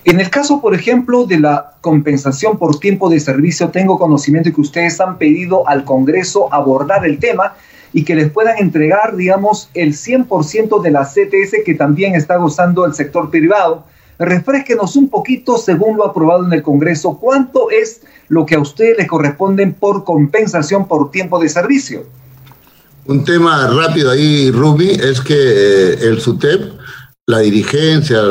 En 0.09 0.19
el 0.19 0.31
caso, 0.31 0.59
por 0.59 0.73
ejemplo, 0.73 1.27
de 1.27 1.39
la 1.39 1.73
compensación 1.81 2.57
por 2.57 2.79
tiempo 2.79 3.11
de 3.11 3.19
servicio, 3.19 3.69
tengo 3.69 3.99
conocimiento 3.99 4.49
de 4.49 4.55
que 4.55 4.61
ustedes 4.61 4.99
han 4.99 5.19
pedido 5.19 5.69
al 5.69 5.85
Congreso 5.85 6.51
abordar 6.51 7.05
el 7.05 7.19
tema 7.19 7.53
y 7.93 8.03
que 8.03 8.15
les 8.15 8.31
puedan 8.31 8.57
entregar, 8.57 9.15
digamos, 9.15 9.69
el 9.75 9.93
100% 9.93 10.81
de 10.81 10.89
la 10.89 11.05
CTS 11.05 11.57
que 11.63 11.75
también 11.75 12.15
está 12.15 12.37
gozando 12.37 12.87
el 12.87 12.95
sector 12.95 13.29
privado. 13.29 13.83
Refresquenos 14.17 14.95
un 14.95 15.09
poquito, 15.09 15.59
según 15.59 15.97
lo 15.97 16.07
aprobado 16.07 16.43
en 16.43 16.53
el 16.53 16.63
Congreso, 16.63 17.19
cuánto 17.21 17.69
es 17.69 18.01
lo 18.29 18.47
que 18.47 18.55
a 18.55 18.59
ustedes 18.61 18.97
les 18.97 19.07
corresponde 19.07 19.67
por 19.67 20.05
compensación 20.05 20.87
por 20.87 21.11
tiempo 21.11 21.37
de 21.37 21.49
servicio. 21.49 22.03
Un 23.05 23.23
tema 23.23 23.67
rápido 23.67 24.09
ahí, 24.09 24.49
Ruby, 24.49 24.89
es 24.89 25.21
que 25.21 25.35
eh, 25.35 25.97
el 26.01 26.19
SUTEP 26.19 26.78
la 27.29 27.41
dirigencia, 27.41 28.21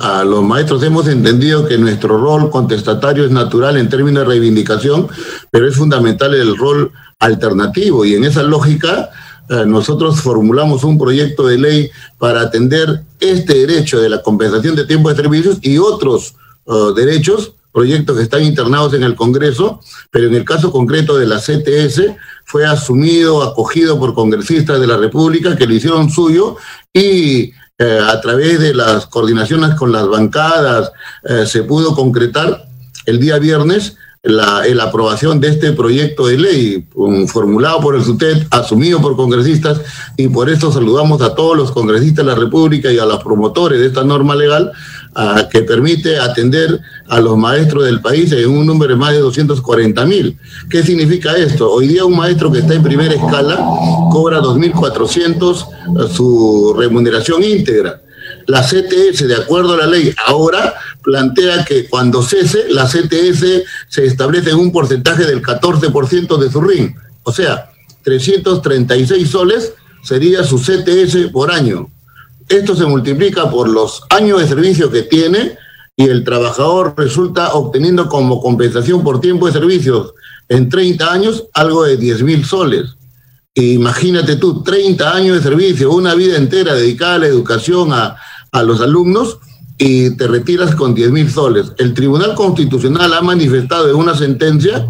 a, 0.00 0.22
los 0.22 0.44
maestros, 0.44 0.80
hemos 0.84 1.08
entendido 1.08 1.66
que 1.66 1.76
nuestro 1.76 2.18
rol 2.18 2.50
contestatario 2.50 3.24
es 3.24 3.32
natural 3.32 3.76
en 3.76 3.88
términos 3.88 4.22
de 4.22 4.28
reivindicación, 4.28 5.08
pero 5.50 5.66
es 5.66 5.74
fundamental 5.74 6.32
el 6.34 6.56
rol 6.56 6.92
alternativo. 7.18 8.04
Y 8.04 8.14
en 8.14 8.22
esa 8.22 8.44
lógica 8.44 9.10
eh, 9.48 9.64
nosotros 9.66 10.20
formulamos 10.20 10.84
un 10.84 10.96
proyecto 10.96 11.48
de 11.48 11.58
ley 11.58 11.90
para 12.16 12.42
atender 12.42 13.02
este 13.18 13.54
derecho 13.66 14.00
de 14.00 14.08
la 14.08 14.22
compensación 14.22 14.76
de 14.76 14.86
tiempo 14.86 15.08
de 15.08 15.16
servicios 15.16 15.58
y 15.60 15.78
otros 15.78 16.36
eh, 16.66 16.72
derechos, 16.94 17.54
proyectos 17.72 18.16
que 18.16 18.22
están 18.22 18.44
internados 18.44 18.94
en 18.94 19.02
el 19.02 19.16
Congreso, 19.16 19.80
pero 20.12 20.28
en 20.28 20.34
el 20.36 20.44
caso 20.44 20.70
concreto 20.70 21.16
de 21.16 21.26
la 21.26 21.40
CTS 21.40 22.02
fue 22.44 22.64
asumido, 22.64 23.42
acogido 23.42 23.98
por 23.98 24.14
congresistas 24.14 24.78
de 24.78 24.86
la 24.86 24.96
República 24.96 25.56
que 25.56 25.66
lo 25.66 25.74
hicieron 25.74 26.08
suyo 26.08 26.56
y 26.92 27.52
eh, 27.76 27.98
a 28.00 28.20
través 28.20 28.60
de 28.60 28.72
las 28.72 29.06
coordinaciones 29.06 29.74
con 29.74 29.90
las 29.90 30.06
bancadas 30.06 30.92
eh, 31.24 31.44
se 31.44 31.64
pudo 31.64 31.94
concretar 31.94 32.68
el 33.04 33.18
día 33.18 33.38
viernes 33.38 33.96
la, 34.22 34.62
aprobación 34.80 35.40
de 35.40 35.48
este 35.48 35.72
proyecto 35.72 36.26
de 36.28 36.38
ley 36.38 36.88
formulado 37.26 37.80
por 37.80 37.94
el 37.94 38.04
SUTET, 38.04 38.46
asumido 38.50 39.00
por 39.00 39.16
congresistas, 39.16 39.80
y 40.16 40.28
por 40.28 40.48
eso 40.48 40.72
saludamos 40.72 41.20
a 41.20 41.34
todos 41.34 41.56
los 41.56 41.72
congresistas 41.72 42.24
de 42.24 42.32
la 42.32 42.38
República 42.38 42.90
y 42.90 42.98
a 42.98 43.04
los 43.04 43.22
promotores 43.22 43.78
de 43.78 43.86
esta 43.86 44.02
norma 44.02 44.34
legal 44.34 44.72
que 45.50 45.62
permite 45.62 46.18
atender 46.18 46.80
a 47.08 47.20
los 47.20 47.36
maestros 47.36 47.84
del 47.84 48.00
país 48.00 48.32
en 48.32 48.50
un 48.50 48.66
número 48.66 48.94
de 48.94 48.98
más 48.98 49.12
de 49.12 49.20
240 49.20 50.04
mil. 50.06 50.38
¿Qué 50.68 50.82
significa 50.82 51.36
esto? 51.36 51.70
Hoy 51.70 51.88
día 51.88 52.04
un 52.04 52.16
maestro 52.16 52.50
que 52.50 52.58
está 52.58 52.74
en 52.74 52.82
primera 52.82 53.14
escala 53.14 53.56
cobra 54.10 54.40
2.400 54.40 55.68
eh, 55.68 56.14
su 56.14 56.74
remuneración 56.76 57.42
íntegra. 57.42 58.00
La 58.46 58.62
CTS, 58.62 59.28
de 59.28 59.36
acuerdo 59.36 59.74
a 59.74 59.78
la 59.78 59.86
ley, 59.86 60.12
ahora 60.26 60.74
plantea 61.02 61.64
que 61.64 61.88
cuando 61.88 62.22
cese, 62.22 62.66
la 62.70 62.86
CTS 62.86 63.62
se 63.88 64.06
establece 64.06 64.50
en 64.50 64.56
un 64.56 64.72
porcentaje 64.72 65.24
del 65.24 65.42
14% 65.42 66.38
de 66.38 66.50
su 66.50 66.60
RIN. 66.60 66.94
O 67.22 67.32
sea, 67.32 67.70
336 68.02 69.28
soles 69.28 69.72
sería 70.02 70.44
su 70.44 70.58
CTS 70.58 71.30
por 71.32 71.50
año. 71.50 71.90
Esto 72.48 72.76
se 72.76 72.86
multiplica 72.86 73.50
por 73.50 73.68
los 73.68 74.02
años 74.10 74.40
de 74.40 74.48
servicio 74.48 74.90
que 74.90 75.02
tiene 75.02 75.56
y 75.96 76.04
el 76.04 76.24
trabajador 76.24 76.94
resulta 76.96 77.54
obteniendo 77.54 78.08
como 78.08 78.40
compensación 78.40 79.02
por 79.02 79.20
tiempo 79.20 79.46
de 79.46 79.52
servicios 79.52 80.12
en 80.48 80.68
30 80.68 81.12
años 81.12 81.44
algo 81.54 81.84
de 81.84 81.96
10 81.96 82.22
mil 82.22 82.44
soles. 82.44 82.96
Imagínate 83.54 84.36
tú, 84.36 84.62
30 84.62 85.14
años 85.14 85.36
de 85.36 85.42
servicio, 85.42 85.92
una 85.92 86.14
vida 86.14 86.36
entera 86.36 86.74
dedicada 86.74 87.14
a 87.14 87.18
la 87.20 87.26
educación, 87.28 87.92
a, 87.92 88.16
a 88.50 88.62
los 88.62 88.80
alumnos, 88.80 89.38
y 89.78 90.10
te 90.16 90.26
retiras 90.26 90.74
con 90.74 90.94
10 90.94 91.10
mil 91.10 91.30
soles. 91.30 91.72
El 91.78 91.94
Tribunal 91.94 92.34
Constitucional 92.34 93.12
ha 93.12 93.22
manifestado 93.22 93.88
en 93.88 93.96
una 93.96 94.16
sentencia 94.16 94.88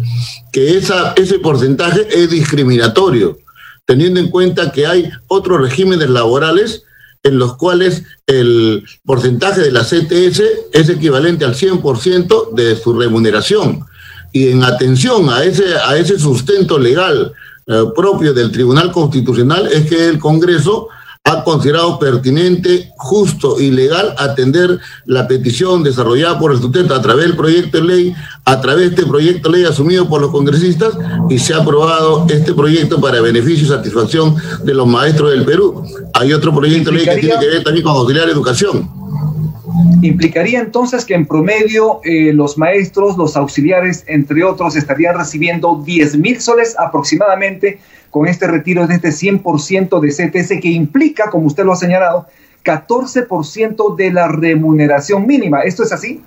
que 0.51 0.77
esa, 0.77 1.13
ese 1.15 1.39
porcentaje 1.39 2.07
es 2.11 2.29
discriminatorio, 2.29 3.37
teniendo 3.85 4.19
en 4.19 4.29
cuenta 4.29 4.71
que 4.71 4.87
hay 4.87 5.09
otros 5.27 5.61
regímenes 5.61 6.09
laborales 6.09 6.84
en 7.25 7.39
los 7.39 7.57
cuales 7.57 8.03
el 8.27 8.85
porcentaje 9.03 9.61
de 9.61 9.71
la 9.71 9.81
CTS 9.83 10.43
es 10.71 10.89
equivalente 10.89 11.43
al 11.43 11.55
100% 11.55 12.53
de 12.53 12.75
su 12.75 12.93
remuneración. 12.93 13.83
Y 14.31 14.49
en 14.49 14.63
atención 14.63 15.29
a 15.31 15.43
ese, 15.43 15.75
a 15.75 15.97
ese 15.97 16.19
sustento 16.19 16.77
legal 16.77 17.33
eh, 17.65 17.83
propio 17.95 18.31
del 18.31 18.51
Tribunal 18.51 18.91
Constitucional 18.91 19.67
es 19.73 19.89
que 19.89 20.07
el 20.07 20.19
Congreso 20.19 20.89
ha 21.27 21.43
considerado 21.43 21.97
pertinente, 21.97 22.91
justo 22.97 23.59
y 23.59 23.71
legal 23.71 24.13
atender 24.19 24.79
la 25.05 25.27
petición 25.27 25.81
desarrollada 25.81 26.37
por 26.37 26.51
el 26.51 26.59
sustento 26.59 26.93
a 26.93 27.01
través 27.01 27.25
del 27.25 27.35
proyecto 27.35 27.79
de 27.79 27.83
ley, 27.83 28.15
a 28.45 28.61
través 28.61 28.91
de 28.91 28.95
este 28.95 29.07
proyecto 29.07 29.49
de 29.49 29.57
ley 29.57 29.65
asumido 29.65 30.07
por 30.07 30.21
los 30.21 30.29
congresistas 30.29 30.93
y 31.27 31.39
se 31.39 31.55
ha 31.55 31.57
aprobado 31.57 32.27
este 32.29 32.53
proyecto 32.53 33.01
para 33.01 33.21
beneficio 33.21 33.65
y 33.65 33.69
satisfacción 33.69 34.35
de 34.63 34.73
los 34.75 34.87
maestros 34.87 35.31
del 35.31 35.45
Perú. 35.45 35.83
Hay 36.13 36.31
otro 36.31 36.53
proyecto 36.53 36.91
de 36.91 36.97
ley 36.97 37.05
que 37.05 37.17
tiene 37.17 37.39
que 37.39 37.47
ver 37.47 37.63
también 37.63 37.83
con 37.83 37.95
auxiliar 37.95 38.29
educación. 38.29 39.04
Implicaría 40.01 40.59
entonces 40.59 41.05
que 41.05 41.13
en 41.13 41.25
promedio 41.25 41.99
eh, 42.03 42.31
los 42.33 42.57
maestros, 42.57 43.17
los 43.17 43.35
auxiliares, 43.35 44.03
entre 44.07 44.43
otros, 44.43 44.75
estarían 44.75 45.17
recibiendo 45.17 45.81
10 45.85 46.17
mil 46.17 46.39
soles 46.41 46.75
aproximadamente 46.77 47.79
con 48.09 48.27
este 48.27 48.47
retiro 48.47 48.87
de 48.87 48.95
este 48.95 49.09
100% 49.09 49.99
de 49.99 50.09
CTS 50.09 50.61
que 50.61 50.69
implica, 50.69 51.29
como 51.29 51.47
usted 51.47 51.65
lo 51.65 51.73
ha 51.73 51.75
señalado, 51.75 52.27
14% 52.63 53.95
de 53.95 54.11
la 54.11 54.27
remuneración 54.27 55.27
mínima. 55.27 55.61
¿Esto 55.61 55.83
es 55.83 55.91
así? 55.91 56.21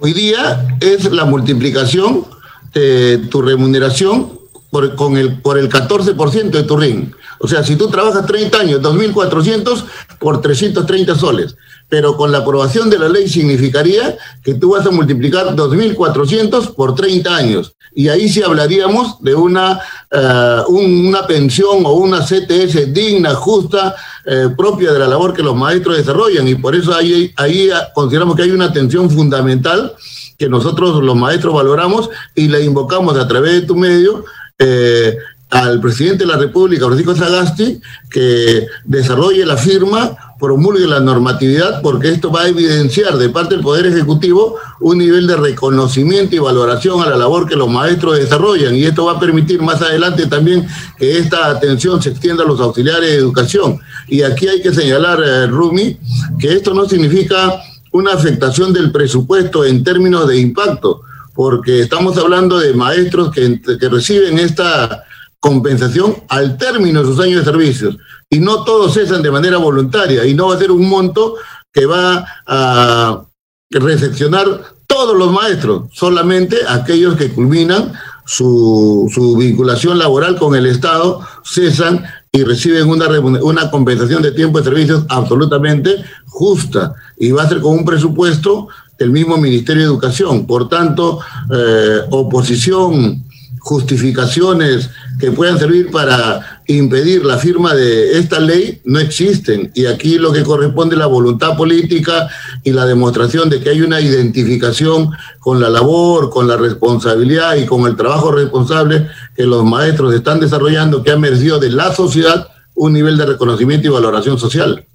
Hoy 0.00 0.12
día 0.12 0.76
es 0.80 1.04
la 1.12 1.26
multiplicación 1.26 2.24
de 2.72 3.18
tu 3.30 3.42
remuneración 3.42 4.39
por, 4.70 4.94
con 4.94 5.16
el, 5.16 5.40
por 5.40 5.58
el 5.58 5.68
14% 5.68 6.50
de 6.50 6.62
tu 6.62 6.76
RIN. 6.76 7.14
O 7.38 7.48
sea, 7.48 7.62
si 7.64 7.76
tú 7.76 7.88
trabajas 7.88 8.26
30 8.26 8.58
años, 8.58 8.80
2.400 8.82 9.84
por 10.18 10.40
330 10.40 11.14
soles 11.14 11.56
pero 11.90 12.16
con 12.16 12.32
la 12.32 12.38
aprobación 12.38 12.88
de 12.88 12.98
la 12.98 13.08
ley 13.08 13.28
significaría 13.28 14.16
que 14.42 14.54
tú 14.54 14.70
vas 14.70 14.86
a 14.86 14.90
multiplicar 14.90 15.54
2.400 15.54 16.74
por 16.74 16.94
30 16.94 17.36
años. 17.36 17.74
Y 17.92 18.08
ahí 18.08 18.28
sí 18.28 18.40
hablaríamos 18.40 19.20
de 19.20 19.34
una, 19.34 19.80
eh, 20.12 20.62
una 20.68 21.26
pensión 21.26 21.84
o 21.84 21.94
una 21.94 22.20
CTS 22.20 22.94
digna, 22.94 23.34
justa, 23.34 23.96
eh, 24.24 24.48
propia 24.56 24.92
de 24.92 25.00
la 25.00 25.08
labor 25.08 25.34
que 25.34 25.42
los 25.42 25.56
maestros 25.56 25.96
desarrollan. 25.96 26.46
Y 26.46 26.54
por 26.54 26.76
eso 26.76 26.94
ahí, 26.94 27.32
ahí 27.36 27.68
consideramos 27.92 28.36
que 28.36 28.42
hay 28.42 28.52
una 28.52 28.66
atención 28.66 29.10
fundamental 29.10 29.92
que 30.38 30.48
nosotros 30.48 31.02
los 31.02 31.16
maestros 31.16 31.52
valoramos 31.52 32.08
y 32.36 32.46
le 32.48 32.64
invocamos 32.64 33.18
a 33.18 33.26
través 33.26 33.52
de 33.52 33.62
tu 33.62 33.76
medio 33.76 34.24
eh, 34.60 35.16
al 35.50 35.80
presidente 35.80 36.24
de 36.24 36.30
la 36.30 36.36
República, 36.36 36.86
Francisco 36.86 37.16
Sagasti, 37.16 37.80
que 38.08 38.66
desarrolle 38.84 39.44
la 39.44 39.56
firma 39.56 40.16
promulgue 40.40 40.86
la 40.86 41.00
normatividad 41.00 41.82
porque 41.82 42.08
esto 42.08 42.32
va 42.32 42.42
a 42.42 42.48
evidenciar 42.48 43.18
de 43.18 43.28
parte 43.28 43.54
del 43.54 43.62
Poder 43.62 43.86
Ejecutivo 43.86 44.56
un 44.80 44.98
nivel 44.98 45.26
de 45.26 45.36
reconocimiento 45.36 46.34
y 46.34 46.38
valoración 46.38 47.02
a 47.02 47.10
la 47.10 47.16
labor 47.16 47.46
que 47.46 47.56
los 47.56 47.68
maestros 47.68 48.18
desarrollan 48.18 48.74
y 48.74 48.84
esto 48.84 49.04
va 49.04 49.12
a 49.12 49.20
permitir 49.20 49.60
más 49.60 49.82
adelante 49.82 50.26
también 50.26 50.66
que 50.98 51.18
esta 51.18 51.50
atención 51.50 52.02
se 52.02 52.10
extienda 52.10 52.42
a 52.42 52.46
los 52.46 52.58
auxiliares 52.60 53.10
de 53.10 53.16
educación. 53.16 53.78
Y 54.08 54.22
aquí 54.22 54.48
hay 54.48 54.62
que 54.62 54.72
señalar, 54.72 55.22
eh, 55.22 55.46
Rumi, 55.46 55.98
que 56.38 56.54
esto 56.54 56.72
no 56.72 56.88
significa 56.88 57.60
una 57.92 58.12
afectación 58.12 58.72
del 58.72 58.90
presupuesto 58.90 59.64
en 59.64 59.84
términos 59.84 60.26
de 60.26 60.38
impacto, 60.38 61.02
porque 61.34 61.80
estamos 61.80 62.16
hablando 62.18 62.58
de 62.58 62.74
maestros 62.74 63.30
que, 63.30 63.60
reciben 63.88 64.38
esta 64.38 65.04
compensación 65.38 66.16
al 66.28 66.58
término 66.58 67.00
de 67.00 67.06
sus 67.06 67.20
años 67.20 67.44
de 67.44 67.50
servicios. 67.50 67.96
Y 68.28 68.40
no 68.40 68.64
todos 68.64 68.94
cesan 68.94 69.22
de 69.22 69.30
manera 69.30 69.58
voluntaria 69.58 70.24
y 70.24 70.34
no 70.34 70.48
va 70.48 70.54
a 70.54 70.58
ser 70.58 70.70
un 70.70 70.88
monto 70.88 71.36
que 71.72 71.86
va 71.86 72.26
a 72.46 73.22
recepcionar 73.70 74.46
todos 74.86 75.16
los 75.16 75.32
maestros, 75.32 75.84
solamente 75.92 76.58
aquellos 76.68 77.16
que 77.16 77.30
culminan 77.30 77.92
su, 78.26 79.10
su 79.12 79.36
vinculación 79.36 79.98
laboral 79.98 80.36
con 80.36 80.54
el 80.54 80.66
Estado, 80.66 81.20
cesan 81.44 82.04
y 82.32 82.44
reciben 82.44 82.88
una, 82.88 83.08
una 83.20 83.70
compensación 83.70 84.22
de 84.22 84.32
tiempo 84.32 84.58
de 84.58 84.64
servicios 84.64 85.04
absolutamente 85.08 86.04
justa. 86.26 86.94
Y 87.16 87.32
va 87.32 87.42
a 87.42 87.48
ser 87.48 87.60
con 87.60 87.72
un 87.78 87.84
presupuesto 87.84 88.68
del 89.00 89.10
mismo 89.10 89.38
Ministerio 89.38 89.82
de 89.82 89.88
Educación. 89.88 90.46
Por 90.46 90.68
tanto, 90.68 91.20
eh, 91.50 92.00
oposición, 92.10 93.24
justificaciones 93.58 94.90
que 95.18 95.32
puedan 95.32 95.58
servir 95.58 95.90
para 95.90 96.62
impedir 96.66 97.24
la 97.24 97.38
firma 97.38 97.74
de 97.74 98.18
esta 98.18 98.38
ley 98.38 98.82
no 98.84 98.98
existen. 98.98 99.72
Y 99.74 99.86
aquí 99.86 100.18
lo 100.18 100.32
que 100.32 100.42
corresponde 100.42 100.94
es 100.94 100.98
la 100.98 101.06
voluntad 101.06 101.56
política 101.56 102.28
y 102.62 102.72
la 102.72 102.84
demostración 102.84 103.48
de 103.48 103.60
que 103.60 103.70
hay 103.70 103.80
una 103.80 104.02
identificación 104.02 105.10
con 105.38 105.60
la 105.60 105.70
labor, 105.70 106.28
con 106.28 106.46
la 106.46 106.58
responsabilidad 106.58 107.56
y 107.56 107.64
con 107.64 107.86
el 107.86 107.96
trabajo 107.96 108.30
responsable 108.32 109.08
que 109.34 109.44
los 109.44 109.64
maestros 109.64 110.12
están 110.14 110.40
desarrollando, 110.40 111.02
que 111.02 111.10
ha 111.10 111.16
merecido 111.16 111.58
de 111.58 111.70
la 111.70 111.94
sociedad 111.94 112.48
un 112.74 112.92
nivel 112.92 113.16
de 113.16 113.26
reconocimiento 113.26 113.88
y 113.88 113.90
valoración 113.90 114.38
social. 114.38 114.86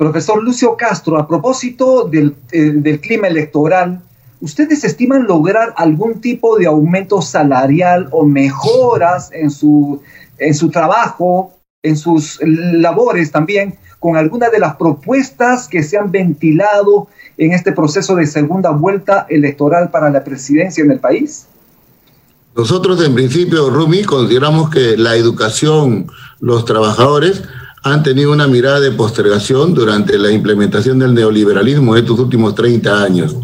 Profesor 0.00 0.42
Lucio 0.42 0.76
Castro, 0.78 1.18
a 1.18 1.28
propósito 1.28 2.08
del, 2.08 2.34
eh, 2.52 2.72
del 2.74 3.00
clima 3.00 3.28
electoral, 3.28 4.00
¿Ustedes 4.40 4.84
estiman 4.84 5.26
lograr 5.26 5.74
algún 5.76 6.22
tipo 6.22 6.56
de 6.56 6.66
aumento 6.66 7.20
salarial 7.20 8.08
o 8.10 8.24
mejoras 8.24 9.28
en 9.32 9.50
su, 9.50 10.00
en 10.38 10.54
su 10.54 10.70
trabajo, 10.70 11.52
en 11.82 11.98
sus 11.98 12.38
labores 12.42 13.30
también, 13.30 13.74
con 13.98 14.16
alguna 14.16 14.48
de 14.48 14.58
las 14.58 14.76
propuestas 14.76 15.68
que 15.68 15.82
se 15.82 15.98
han 15.98 16.10
ventilado 16.10 17.08
en 17.36 17.52
este 17.52 17.72
proceso 17.72 18.16
de 18.16 18.26
segunda 18.26 18.70
vuelta 18.70 19.26
electoral 19.28 19.90
para 19.90 20.08
la 20.08 20.24
presidencia 20.24 20.82
en 20.82 20.92
el 20.92 21.00
país? 21.00 21.46
Nosotros 22.56 23.04
en 23.04 23.14
principio, 23.14 23.68
Rumi, 23.68 24.04
consideramos 24.04 24.70
que 24.70 24.96
la 24.96 25.16
educación, 25.16 26.06
los 26.40 26.64
trabajadores, 26.64 27.42
han 27.82 28.02
tenido 28.02 28.32
una 28.32 28.46
mirada 28.46 28.80
de 28.80 28.90
postergación 28.90 29.74
durante 29.74 30.18
la 30.18 30.30
implementación 30.30 30.98
del 30.98 31.14
neoliberalismo 31.14 31.94
de 31.94 32.00
estos 32.00 32.18
últimos 32.18 32.54
30 32.54 33.02
años. 33.02 33.36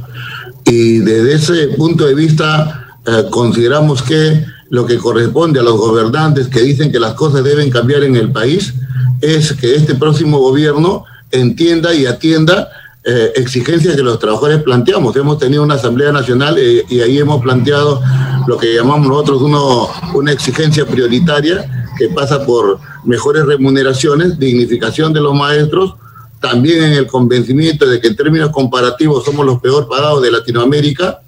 Y 0.65 0.99
desde 0.99 1.35
ese 1.35 1.69
punto 1.77 2.07
de 2.07 2.15
vista 2.15 2.99
eh, 3.07 3.25
consideramos 3.31 4.03
que 4.03 4.45
lo 4.69 4.85
que 4.85 4.99
corresponde 4.99 5.61
a 5.61 5.63
los 5.63 5.77
gobernantes 5.77 6.49
que 6.49 6.61
dicen 6.61 6.91
que 6.91 6.99
las 6.99 7.15
cosas 7.15 7.45
deben 7.45 7.71
cambiar 7.71 8.03
en 8.03 8.17
el 8.17 8.33
país 8.33 8.75
es 9.21 9.53
que 9.53 9.75
este 9.75 9.95
próximo 9.95 10.39
gobierno 10.39 11.05
entienda 11.31 11.95
y 11.95 12.07
atienda 12.07 12.69
eh, 13.09 13.33
exigencias 13.37 13.95
que 13.95 14.03
los 14.03 14.19
trabajadores 14.19 14.65
planteamos. 14.65 15.15
Hemos 15.15 15.39
tenido 15.39 15.63
una 15.63 15.75
Asamblea 15.75 16.11
Nacional 16.11 16.57
eh, 16.59 16.85
y 16.89 17.01
ahí 17.01 17.19
hemos 17.19 17.41
planteado 17.41 18.03
lo 18.49 18.59
que 18.59 18.75
llamamos 18.75 19.07
nosotros 19.07 19.43
uno, 19.43 19.89
una 20.13 20.33
exigencia 20.33 20.85
prioritaria 20.85 21.87
que 21.97 22.09
pasa 22.09 22.45
por 22.45 22.81
mejores 23.05 23.47
remuneraciones, 23.47 24.37
dignificación 24.41 25.13
de 25.13 25.21
los 25.21 25.37
maestros, 25.37 25.95
también 26.41 26.83
en 26.83 26.93
el 26.95 27.07
convencimiento 27.07 27.87
de 27.87 28.01
que 28.01 28.09
en 28.09 28.17
términos 28.17 28.51
comparativos 28.51 29.25
somos 29.25 29.47
los 29.47 29.61
peor 29.61 29.89
pagados 29.89 30.21
de 30.21 30.33
Latinoamérica 30.33 31.21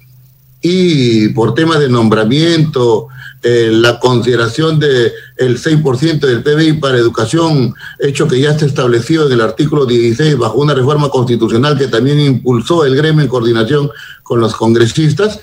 y 0.61 1.29
por 1.29 1.53
temas 1.53 1.79
de 1.79 1.87
nombramiento, 1.87 3.07
eh, 3.41 3.69
la 3.71 3.99
consideración 3.99 4.79
del 4.79 5.11
el 5.37 5.57
6% 5.57 6.19
del 6.19 6.43
PBI 6.43 6.73
para 6.73 6.97
educación, 6.97 7.73
hecho 7.99 8.27
que 8.27 8.39
ya 8.39 8.51
está 8.51 8.65
establecido 8.65 9.27
en 9.27 9.33
el 9.33 9.41
artículo 9.41 9.85
16 9.85 10.37
bajo 10.37 10.59
una 10.59 10.73
reforma 10.73 11.09
constitucional 11.09 11.77
que 11.77 11.87
también 11.87 12.19
impulsó 12.19 12.83
el 12.85 12.95
gremio 12.95 13.21
en 13.21 13.29
coordinación 13.29 13.89
con 14.23 14.41
los 14.41 14.55
congresistas, 14.55 15.39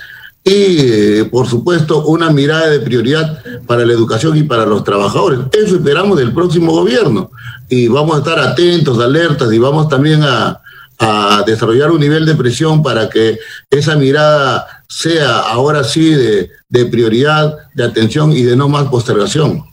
y 0.46 0.78
eh, 0.78 1.24
por 1.24 1.48
supuesto 1.48 2.06
una 2.06 2.30
mirada 2.30 2.68
de 2.68 2.78
prioridad 2.78 3.42
para 3.66 3.84
la 3.84 3.92
educación 3.92 4.36
y 4.36 4.44
para 4.44 4.64
los 4.64 4.84
trabajadores. 4.84 5.40
Eso 5.50 5.74
esperamos 5.76 6.16
del 6.18 6.32
próximo 6.32 6.70
gobierno 6.72 7.32
y 7.68 7.88
vamos 7.88 8.14
a 8.14 8.18
estar 8.18 8.38
atentos, 8.38 9.00
alertas 9.00 9.52
y 9.52 9.58
vamos 9.58 9.88
también 9.88 10.22
a, 10.22 10.60
a 10.98 11.42
desarrollar 11.46 11.90
un 11.90 12.00
nivel 12.00 12.24
de 12.24 12.34
presión 12.34 12.82
para 12.82 13.08
que 13.08 13.38
esa 13.70 13.96
mirada 13.96 14.84
sea 14.88 15.40
ahora 15.40 15.84
sí 15.84 16.10
de, 16.10 16.50
de, 16.68 16.86
prioridad, 16.86 17.56
de 17.74 17.84
atención 17.84 18.32
y 18.32 18.42
de 18.42 18.56
no 18.56 18.68
más 18.68 18.84
postergación. 18.84 19.64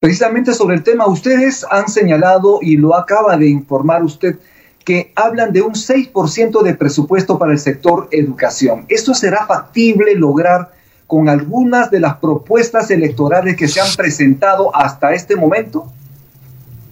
Precisamente 0.00 0.52
sobre 0.52 0.76
el 0.76 0.82
tema, 0.82 1.06
ustedes 1.06 1.64
han 1.70 1.88
señalado 1.88 2.58
y 2.60 2.76
lo 2.76 2.94
acaba 2.94 3.36
de 3.36 3.48
informar 3.48 4.02
usted 4.04 4.36
que 4.84 5.12
hablan 5.16 5.52
de 5.52 5.62
un 5.62 5.72
6% 5.72 6.62
de 6.62 6.74
presupuesto 6.74 7.38
para 7.38 7.52
el 7.52 7.58
sector 7.58 8.08
educación. 8.10 8.84
¿Esto 8.88 9.14
será 9.14 9.46
factible 9.46 10.14
lograr 10.14 10.72
con 11.06 11.28
algunas 11.28 11.90
de 11.90 12.00
las 12.00 12.16
propuestas 12.16 12.90
electorales 12.90 13.56
que 13.56 13.68
se 13.68 13.80
han 13.80 13.88
presentado 13.96 14.74
hasta 14.76 15.14
este 15.14 15.36
momento? 15.36 15.86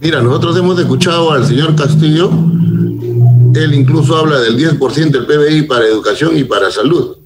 Mira, 0.01 0.23
nosotros 0.23 0.57
hemos 0.57 0.79
escuchado 0.79 1.33
al 1.33 1.47
señor 1.47 1.77
Castillo 1.77 2.31
él 3.55 3.75
incluso 3.75 4.17
habla 4.17 4.41
del 4.41 4.57
10% 4.57 5.11
del 5.11 5.27
PBI 5.27 5.63
para 5.63 5.87
educación 5.87 6.37
y 6.37 6.45
para 6.45 6.71
salud. 6.71 7.17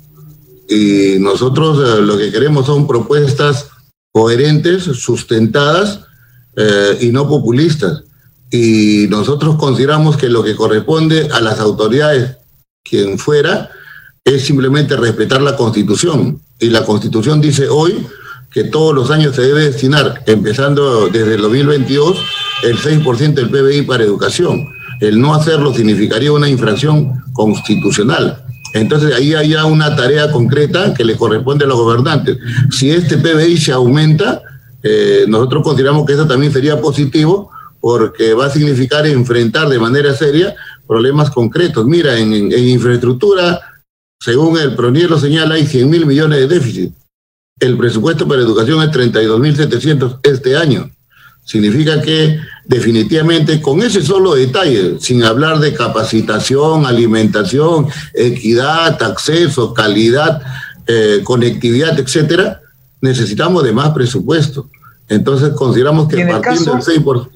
Y 0.69 1.17
nosotros 1.21 1.79
eh, 1.79 2.03
lo 2.03 2.17
que 2.19 2.31
queremos 2.31 2.67
son 2.67 2.87
propuestas 2.87 3.69
coherentes, 4.13 4.85
sustentadas 4.85 6.01
eh, 6.57 6.99
y 7.03 7.09
no 7.09 7.29
populistas. 7.29 8.03
Y 8.51 9.07
nosotros 9.09 9.57
consideramos 9.57 10.17
que 10.17 10.29
lo 10.29 10.43
que 10.43 10.57
corresponde 10.57 11.29
a 11.33 11.41
las 11.41 11.61
autoridades, 11.61 12.37
quien 12.83 13.19
fuera, 13.19 13.71
es 14.25 14.45
simplemente 14.45 14.97
respetar 14.97 15.43
la 15.43 15.57
Constitución. 15.57 16.41
Y 16.59 16.71
la 16.71 16.85
Constitución 16.85 17.41
dice 17.41 17.69
hoy 17.69 18.07
que 18.51 18.65
todos 18.65 18.95
los 18.95 19.11
años 19.11 19.37
se 19.37 19.43
debe 19.43 19.65
destinar, 19.65 20.23
empezando 20.27 21.09
desde 21.09 21.35
el 21.35 21.43
2022, 21.43 22.19
el 22.63 22.79
6% 22.79 23.35
del 23.35 23.51
PBI 23.51 23.83
para 23.83 24.05
educación 24.05 24.76
el 25.01 25.21
no 25.21 25.35
hacerlo 25.35 25.75
significaría 25.75 26.33
una 26.33 26.49
infracción 26.49 27.23
constitucional. 27.33 28.45
Entonces 28.73 29.15
ahí 29.15 29.35
hay 29.35 29.51
ya 29.51 29.65
una 29.65 29.95
tarea 29.97 30.31
concreta 30.31 30.93
que 30.93 31.05
le 31.05 31.17
corresponde 31.17 31.65
a 31.65 31.69
los 31.69 31.79
gobernantes. 31.79 32.39
Si 32.71 32.91
este 32.91 33.17
PBI 33.17 33.57
se 33.57 33.73
aumenta, 33.73 34.43
eh, 34.83 35.25
nosotros 35.29 35.63
consideramos 35.63 36.07
que 36.07 36.13
eso 36.13 36.27
también 36.27 36.53
sería 36.53 36.81
positivo 36.81 37.51
porque 37.81 38.35
va 38.35 38.47
a 38.47 38.51
significar 38.51 39.07
enfrentar 39.07 39.69
de 39.69 39.79
manera 39.79 40.15
seria 40.15 40.55
problemas 40.87 41.31
concretos. 41.31 41.87
Mira, 41.87 42.19
en, 42.19 42.53
infraestructura, 42.53 43.61
según 44.21 44.59
el 44.59 44.75
PRONIER 44.75 45.11
lo 45.11 45.19
señala, 45.19 45.55
hay 45.55 45.67
100 45.67 45.91
mil 45.91 46.07
millones 46.07 46.41
de 46.41 46.49
déficit. 46.49 46.95
El 47.59 47.77
presupuesto 47.77 48.27
para 48.29 48.43
educación 48.43 48.83
es 48.83 48.91
32 48.91 49.41
mil 49.41 49.57
700 49.57 50.17
este 50.23 50.57
año. 50.57 50.91
Significa 51.45 52.03
que 52.03 52.41
definitivamente 52.69 53.61
con 53.61 53.83
ese 53.83 54.03
solo 54.03 54.35
detalle, 54.35 54.99
sin 55.01 55.23
hablar 55.23 55.59
de 55.59 55.75
capacitación, 55.75 56.87
alimentación, 56.87 57.87
equidad, 58.15 59.01
acceso, 59.03 59.73
calidad, 59.73 60.43
eh, 60.87 61.21
conectividad, 61.25 61.99
etcétera, 61.99 62.61
necesitamos 63.01 63.63
de 63.65 63.73
más 63.73 63.91
presupuesto. 63.91 64.69
Entonces 65.09 65.51
consideramos 65.51 66.09
que 66.09 66.27
partiendo 66.27 66.73
del 66.73 66.83
6%. 66.83 67.31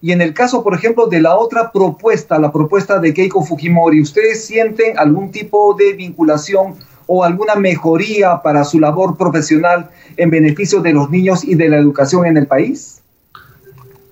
Y 0.00 0.12
en 0.12 0.20
el 0.20 0.32
caso, 0.32 0.62
por 0.62 0.74
ejemplo, 0.74 1.06
de 1.06 1.20
la 1.20 1.36
otra 1.36 1.72
propuesta, 1.72 2.38
la 2.38 2.52
propuesta 2.52 3.00
de 3.00 3.12
Keiko 3.12 3.44
Fujimori, 3.44 4.00
¿ustedes 4.00 4.44
sienten 4.44 4.96
algún 4.96 5.32
tipo 5.32 5.74
de 5.74 5.94
vinculación 5.94 6.76
o 7.06 7.24
alguna 7.24 7.56
mejoría 7.56 8.40
para 8.42 8.64
su 8.64 8.78
labor 8.78 9.16
profesional 9.16 9.90
en 10.16 10.30
beneficio 10.30 10.80
de 10.80 10.92
los 10.92 11.10
niños 11.10 11.42
y 11.42 11.56
de 11.56 11.68
la 11.68 11.78
educación 11.78 12.26
en 12.26 12.36
el 12.36 12.46
país? 12.46 12.97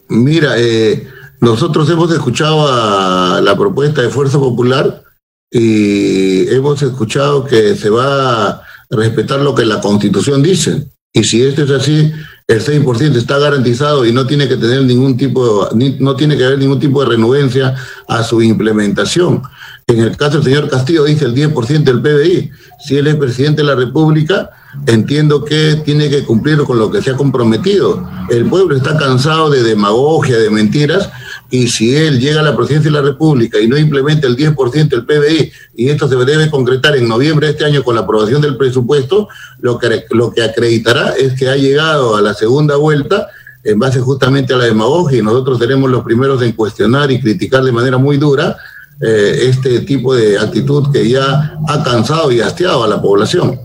Mira, 0.09 0.55
eh, 0.57 1.09
nosotros 1.41 1.89
hemos 1.91 2.11
escuchado 2.13 2.67
a 2.69 3.41
la 3.41 3.57
propuesta 3.57 4.03
de 4.03 4.09
Fuerza 4.09 4.39
Popular 4.39 5.03
y 5.51 6.49
hemos 6.49 6.83
escuchado 6.83 7.45
que 7.45 7.77
se 7.77 7.91
va 7.91 8.49
a 8.49 8.63
respetar 8.91 9.41
lo 9.41 9.55
que 9.55 9.65
la 9.65 9.81
Constitución 9.81 10.43
dice. 10.43 10.87
Y 11.13 11.25
si 11.25 11.43
esto 11.43 11.65
es 11.65 11.71
así, 11.71 12.13
el 12.47 12.63
6% 12.63 13.17
está 13.17 13.39
garantizado 13.39 14.05
y 14.05 14.13
no 14.13 14.27
tiene 14.27 14.49
que 14.49 14.57
tener 14.57 14.83
ningún 14.83 15.17
tipo, 15.17 15.69
no 15.75 16.15
tiene 16.17 16.37
que 16.37 16.45
haber 16.45 16.59
ningún 16.59 16.79
tipo 16.79 17.01
de 17.03 17.11
renuencia 17.11 17.75
a 18.07 18.23
su 18.23 18.43
implementación. 18.43 19.43
En 19.87 20.01
el 20.01 20.17
caso 20.17 20.39
del 20.39 20.45
señor 20.45 20.69
Castillo 20.69 21.05
dice 21.05 21.25
el 21.25 21.35
10% 21.35 21.85
del 21.85 22.03
PBI. 22.03 22.51
Si 22.85 22.97
él 22.97 23.07
es 23.07 23.17
presidente 23.17 23.63
de 23.63 23.69
la 23.69 23.75
República, 23.75 24.51
entiendo 24.87 25.45
que 25.45 25.83
tiene 25.85 26.09
que 26.09 26.25
cumplir 26.25 26.59
con 26.65 26.79
lo 26.79 26.91
que 26.91 27.03
se 27.03 27.11
ha 27.11 27.17
comprometido. 27.17 28.09
El 28.29 28.47
pueblo 28.47 28.77
está 28.77 28.97
cansado 28.97 29.51
de 29.51 29.63
demagogia, 29.63 30.39
de 30.39 30.51
mentiras, 30.51 31.11
y 31.51 31.69
si 31.69 31.97
él 31.97 32.19
llega 32.21 32.41
a 32.41 32.45
la 32.45 32.57
presidencia 32.57 32.91
de 32.91 32.97
la 32.97 33.03
República 33.03 33.59
y 33.61 33.69
no 33.69 33.77
implementa 33.77 34.27
el 34.27 34.37
10% 34.37 34.89
del 34.89 35.05
PBI, 35.05 35.53
y 35.77 35.89
esto 35.89 36.09
se 36.09 36.17
debe 36.17 36.51
concretar 36.51 36.97
en 36.97 37.09
noviembre 37.09 37.47
de 37.47 37.53
este 37.53 37.65
año 37.65 37.83
con 37.83 37.95
la 37.95 38.03
aprobación 38.03 38.41
del 38.41 38.57
presupuesto, 38.57 39.29
lo 39.61 39.79
que, 39.79 40.05
lo 40.11 40.33
que 40.33 40.43
acreditará 40.43 41.15
es 41.17 41.35
que 41.35 41.49
ha 41.49 41.57
llegado 41.57 42.17
a 42.17 42.21
la 42.21 42.35
segunda 42.35 42.77
vuelta 42.77 43.29
en 43.65 43.79
base 43.79 44.01
justamente 44.01 44.55
a 44.55 44.57
la 44.57 44.65
demagogia, 44.65 45.19
y 45.19 45.23
nosotros 45.23 45.59
seremos 45.59 45.91
los 45.91 46.05
primeros 46.05 46.43
en 46.43 46.53
cuestionar 46.53 47.11
y 47.11 47.21
criticar 47.21 47.65
de 47.65 47.73
manera 47.73 47.99
muy 47.99 48.17
dura 48.17 48.57
eh, 49.01 49.49
este 49.49 49.81
tipo 49.81 50.15
de 50.15 50.39
actitud 50.39 50.91
que 50.91 51.09
ya 51.09 51.59
ha 51.69 51.83
cansado 51.83 52.33
y 52.33 52.41
hastiado 52.41 52.83
a 52.83 52.89
la 52.89 53.01
población. 53.01 53.59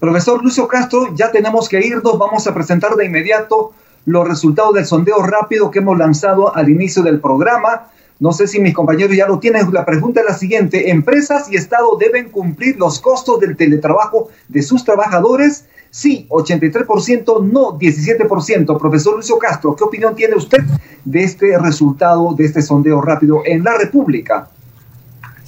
Profesor 0.00 0.42
Lucio 0.42 0.66
Castro, 0.66 1.14
ya 1.14 1.30
tenemos 1.30 1.68
que 1.68 1.78
irnos, 1.78 2.18
vamos 2.18 2.46
a 2.46 2.54
presentar 2.54 2.96
de 2.96 3.04
inmediato 3.04 3.72
los 4.06 4.26
resultados 4.26 4.72
del 4.72 4.86
sondeo 4.86 5.22
rápido 5.22 5.70
que 5.70 5.80
hemos 5.80 5.98
lanzado 5.98 6.56
al 6.56 6.70
inicio 6.70 7.02
del 7.02 7.20
programa. 7.20 7.88
No 8.18 8.32
sé 8.32 8.46
si 8.46 8.60
mis 8.60 8.74
compañeros 8.74 9.14
ya 9.14 9.28
lo 9.28 9.38
tienen. 9.38 9.70
La 9.74 9.84
pregunta 9.84 10.20
es 10.20 10.26
la 10.26 10.34
siguiente. 10.34 10.90
¿Empresas 10.90 11.52
y 11.52 11.56
Estado 11.56 11.98
deben 11.98 12.30
cumplir 12.30 12.78
los 12.78 12.98
costos 12.98 13.40
del 13.40 13.56
teletrabajo 13.58 14.30
de 14.48 14.62
sus 14.62 14.84
trabajadores? 14.84 15.66
Sí, 15.90 16.26
83%, 16.30 17.44
no 17.44 17.78
17%. 17.78 18.78
Profesor 18.78 19.16
Lucio 19.16 19.38
Castro, 19.38 19.76
¿qué 19.76 19.84
opinión 19.84 20.14
tiene 20.14 20.34
usted 20.34 20.60
de 21.04 21.22
este 21.22 21.58
resultado, 21.58 22.34
de 22.34 22.46
este 22.46 22.62
sondeo 22.62 23.02
rápido 23.02 23.42
en 23.44 23.64
la 23.64 23.76
República? 23.76 24.48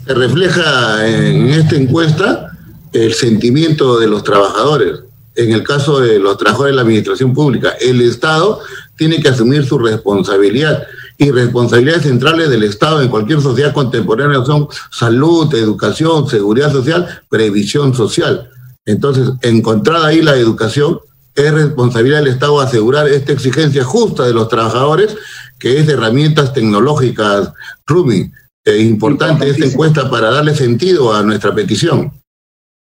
Se 0.07 0.13
refleja 0.13 1.07
en 1.07 1.49
esta 1.49 1.77
encuesta 1.77 2.52
el 2.93 3.15
sentimiento 3.15 3.99
de 3.99 4.07
los 4.07 4.23
trabajadores. 4.23 5.01
En 5.35 5.53
el 5.53 5.63
caso 5.65 6.01
de 6.01 6.19
los 6.19 6.37
trabajadores 6.37 6.73
de 6.73 6.77
la 6.77 6.83
administración 6.83 7.33
pública, 7.33 7.71
el 7.81 8.03
Estado 8.03 8.61
tiene 8.97 9.21
que 9.21 9.29
asumir 9.29 9.65
su 9.65 9.79
responsabilidad 9.79 10.87
y 11.17 11.31
responsabilidades 11.31 12.03
centrales 12.03 12.51
del 12.51 12.65
Estado 12.65 13.01
en 13.01 13.09
cualquier 13.09 13.41
sociedad 13.41 13.73
contemporánea 13.73 14.45
son 14.45 14.69
salud, 14.91 15.55
educación, 15.55 16.29
seguridad 16.29 16.73
social, 16.73 17.23
previsión 17.29 17.95
social. 17.95 18.51
Entonces, 18.85 19.31
encontrada 19.43 20.09
ahí 20.09 20.21
la 20.21 20.37
educación, 20.37 20.99
es 21.35 21.53
responsabilidad 21.53 22.19
del 22.19 22.33
Estado 22.33 22.61
asegurar 22.61 23.09
esta 23.09 23.33
exigencia 23.33 23.85
justa 23.85 24.27
de 24.27 24.35
los 24.35 24.49
trabajadores, 24.49 25.17
que 25.59 25.79
es 25.79 25.87
de 25.87 25.95
herramientas 25.95 26.53
tecnológicas, 26.53 27.53
Rumi. 27.87 28.31
Es 28.65 28.81
importante 28.83 29.49
esta 29.49 29.65
encuesta 29.65 30.11
para 30.11 30.31
darle 30.31 30.55
sentido 30.55 31.15
a 31.15 31.23
nuestra 31.23 31.55
petición. 31.55 32.13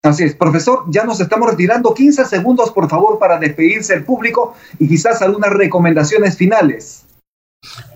Así 0.03 0.23
es, 0.23 0.35
profesor, 0.35 0.83
ya 0.89 1.03
nos 1.03 1.19
estamos 1.19 1.49
retirando 1.49 1.93
15 1.93 2.25
segundos, 2.25 2.71
por 2.71 2.89
favor, 2.89 3.19
para 3.19 3.39
despedirse 3.39 3.93
el 3.93 4.05
público 4.05 4.55
y 4.79 4.87
quizás 4.87 5.21
algunas 5.21 5.51
recomendaciones 5.51 6.37
finales. 6.37 7.03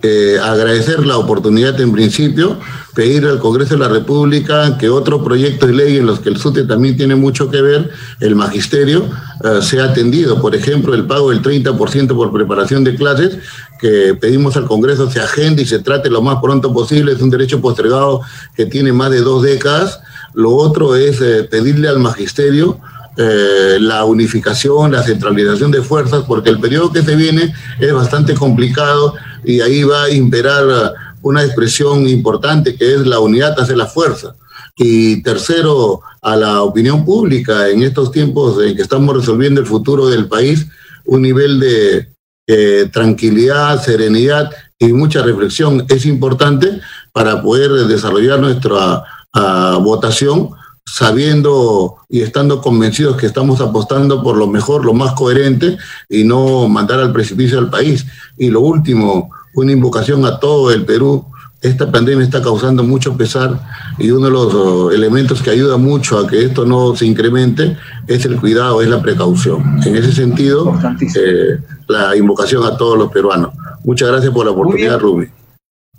eh, 0.01 0.39
agradecer 0.41 1.05
la 1.05 1.17
oportunidad 1.17 1.79
en 1.79 1.91
principio, 1.91 2.59
pedir 2.95 3.25
al 3.25 3.39
Congreso 3.39 3.75
de 3.75 3.81
la 3.81 3.87
República 3.87 4.77
que 4.77 4.89
otros 4.89 5.23
proyectos 5.23 5.69
de 5.69 5.75
ley 5.75 5.97
en 5.97 6.07
los 6.07 6.19
que 6.19 6.29
el 6.29 6.37
SUTE 6.37 6.63
también 6.63 6.97
tiene 6.97 7.15
mucho 7.15 7.49
que 7.49 7.61
ver, 7.61 7.91
el 8.19 8.35
magisterio, 8.35 9.07
eh, 9.43 9.61
sea 9.61 9.85
atendido. 9.85 10.41
Por 10.41 10.55
ejemplo, 10.55 10.95
el 10.95 11.05
pago 11.05 11.29
del 11.29 11.41
30% 11.41 12.15
por 12.15 12.33
preparación 12.33 12.83
de 12.83 12.95
clases, 12.95 13.37
que 13.79 14.15
pedimos 14.19 14.57
al 14.57 14.65
Congreso 14.65 15.09
se 15.09 15.19
agende 15.19 15.61
y 15.61 15.65
se 15.65 15.79
trate 15.79 16.09
lo 16.09 16.21
más 16.21 16.39
pronto 16.41 16.73
posible, 16.73 17.13
es 17.13 17.21
un 17.21 17.29
derecho 17.29 17.61
postergado 17.61 18.21
que 18.55 18.65
tiene 18.65 18.91
más 18.91 19.11
de 19.11 19.21
dos 19.21 19.43
décadas. 19.43 20.01
Lo 20.33 20.51
otro 20.55 20.95
es 20.95 21.21
eh, 21.21 21.43
pedirle 21.43 21.87
al 21.87 21.99
magisterio 21.99 22.79
eh, 23.17 23.77
la 23.79 24.05
unificación, 24.05 24.91
la 24.91 25.03
centralización 25.03 25.71
de 25.71 25.81
fuerzas, 25.81 26.23
porque 26.27 26.49
el 26.49 26.59
periodo 26.59 26.91
que 26.91 27.01
se 27.01 27.15
viene 27.15 27.53
es 27.79 27.93
bastante 27.93 28.33
complicado 28.33 29.15
y 29.43 29.59
ahí 29.61 29.83
va 29.83 30.03
a 30.03 30.09
imperar 30.09 30.93
una 31.21 31.43
expresión 31.43 32.07
importante 32.07 32.75
que 32.75 32.95
es 32.95 33.05
la 33.05 33.19
unidad 33.19 33.59
hace 33.59 33.75
la 33.75 33.85
fuerza. 33.85 34.35
Y 34.77 35.21
tercero, 35.21 36.01
a 36.21 36.35
la 36.35 36.61
opinión 36.61 37.03
pública 37.03 37.67
en 37.67 37.83
estos 37.83 38.11
tiempos 38.11 38.63
en 38.63 38.75
que 38.75 38.81
estamos 38.81 39.15
resolviendo 39.15 39.59
el 39.59 39.67
futuro 39.67 40.07
del 40.07 40.27
país, 40.27 40.67
un 41.05 41.21
nivel 41.21 41.59
de 41.59 42.07
eh, 42.47 42.89
tranquilidad, 42.91 43.83
serenidad 43.83 44.51
y 44.77 44.93
mucha 44.93 45.21
reflexión 45.21 45.85
es 45.89 46.05
importante 46.05 46.79
para 47.11 47.41
poder 47.41 47.71
desarrollar 47.87 48.39
nuestra 48.39 49.03
ah, 49.33 49.79
votación 49.81 50.51
sabiendo 50.85 51.95
y 52.09 52.21
estando 52.21 52.61
convencidos 52.61 53.15
que 53.15 53.25
estamos 53.25 53.61
apostando 53.61 54.21
por 54.21 54.35
lo 54.35 54.47
mejor, 54.47 54.83
lo 54.83 54.93
más 54.93 55.13
coherente 55.13 55.77
y 56.09 56.23
no 56.23 56.67
mandar 56.67 56.99
al 56.99 57.13
precipicio 57.13 57.59
al 57.59 57.69
país. 57.69 58.05
Y 58.37 58.49
lo 58.49 58.61
último, 58.61 59.31
una 59.53 59.71
invocación 59.71 60.25
a 60.25 60.39
todo 60.39 60.71
el 60.71 60.85
Perú. 60.85 61.25
Esta 61.61 61.91
pandemia 61.91 62.25
está 62.25 62.41
causando 62.41 62.83
mucho 62.83 63.15
pesar 63.15 63.61
y 63.99 64.09
uno 64.09 64.25
de 64.25 64.31
los 64.31 64.53
uh, 64.53 64.89
elementos 64.89 65.43
que 65.43 65.51
ayuda 65.51 65.77
mucho 65.77 66.17
a 66.17 66.27
que 66.27 66.43
esto 66.43 66.65
no 66.65 66.95
se 66.95 67.05
incremente 67.05 67.77
es 68.07 68.25
el 68.25 68.39
cuidado, 68.39 68.81
es 68.81 68.89
la 68.89 68.99
precaución. 68.99 69.79
En 69.85 69.95
ese 69.95 70.11
sentido, 70.11 70.73
eh, 71.15 71.59
la 71.87 72.17
invocación 72.17 72.63
a 72.63 72.75
todos 72.75 72.97
los 72.97 73.11
peruanos. 73.11 73.51
Muchas 73.83 74.09
gracias 74.09 74.33
por 74.33 74.45
la 74.45 74.51
oportunidad, 74.53 74.99
Rubí. 74.99 75.27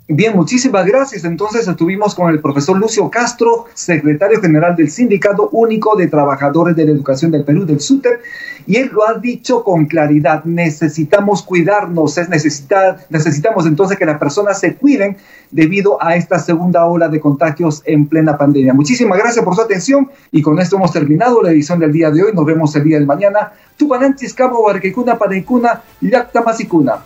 Bien, 0.09 0.35
muchísimas 0.35 0.85
gracias. 0.85 1.23
Entonces 1.23 1.65
estuvimos 1.65 2.13
con 2.13 2.29
el 2.29 2.41
profesor 2.41 2.77
Lucio 2.77 3.09
Castro, 3.09 3.67
secretario 3.73 4.41
general 4.41 4.75
del 4.75 4.91
Sindicato 4.91 5.47
Único 5.53 5.95
de 5.95 6.07
Trabajadores 6.07 6.75
de 6.75 6.83
la 6.83 6.91
Educación 6.91 7.31
del 7.31 7.45
Perú, 7.45 7.65
del 7.65 7.79
SUTER, 7.79 8.19
y 8.67 8.75
él 8.75 8.89
lo 8.91 9.07
ha 9.07 9.13
dicho 9.13 9.63
con 9.63 9.85
claridad, 9.85 10.43
necesitamos 10.43 11.41
cuidarnos, 11.41 12.17
es 12.17 12.27
necesitar, 12.27 12.97
necesitamos 13.09 13.65
entonces 13.65 13.97
que 13.97 14.05
las 14.05 14.19
personas 14.19 14.59
se 14.59 14.75
cuiden 14.75 15.15
debido 15.51 15.97
a 16.03 16.17
esta 16.17 16.37
segunda 16.37 16.85
ola 16.85 17.07
de 17.07 17.21
contagios 17.21 17.81
en 17.85 18.05
plena 18.05 18.37
pandemia. 18.37 18.73
Muchísimas 18.73 19.17
gracias 19.17 19.45
por 19.45 19.55
su 19.55 19.61
atención 19.61 20.11
y 20.33 20.41
con 20.41 20.59
esto 20.59 20.75
hemos 20.75 20.91
terminado 20.91 21.41
la 21.41 21.51
edición 21.51 21.79
del 21.79 21.93
día 21.93 22.11
de 22.11 22.23
hoy. 22.23 22.33
Nos 22.33 22.45
vemos 22.45 22.75
el 22.75 22.83
día 22.83 22.97
del 22.97 23.07
mañana. 23.07 23.53
Tupananchis, 23.77 24.33
Cabo, 24.33 24.63
Barquecuna, 24.63 25.17
Parecuna, 25.17 25.81
Yactamasicuna. 26.01 27.05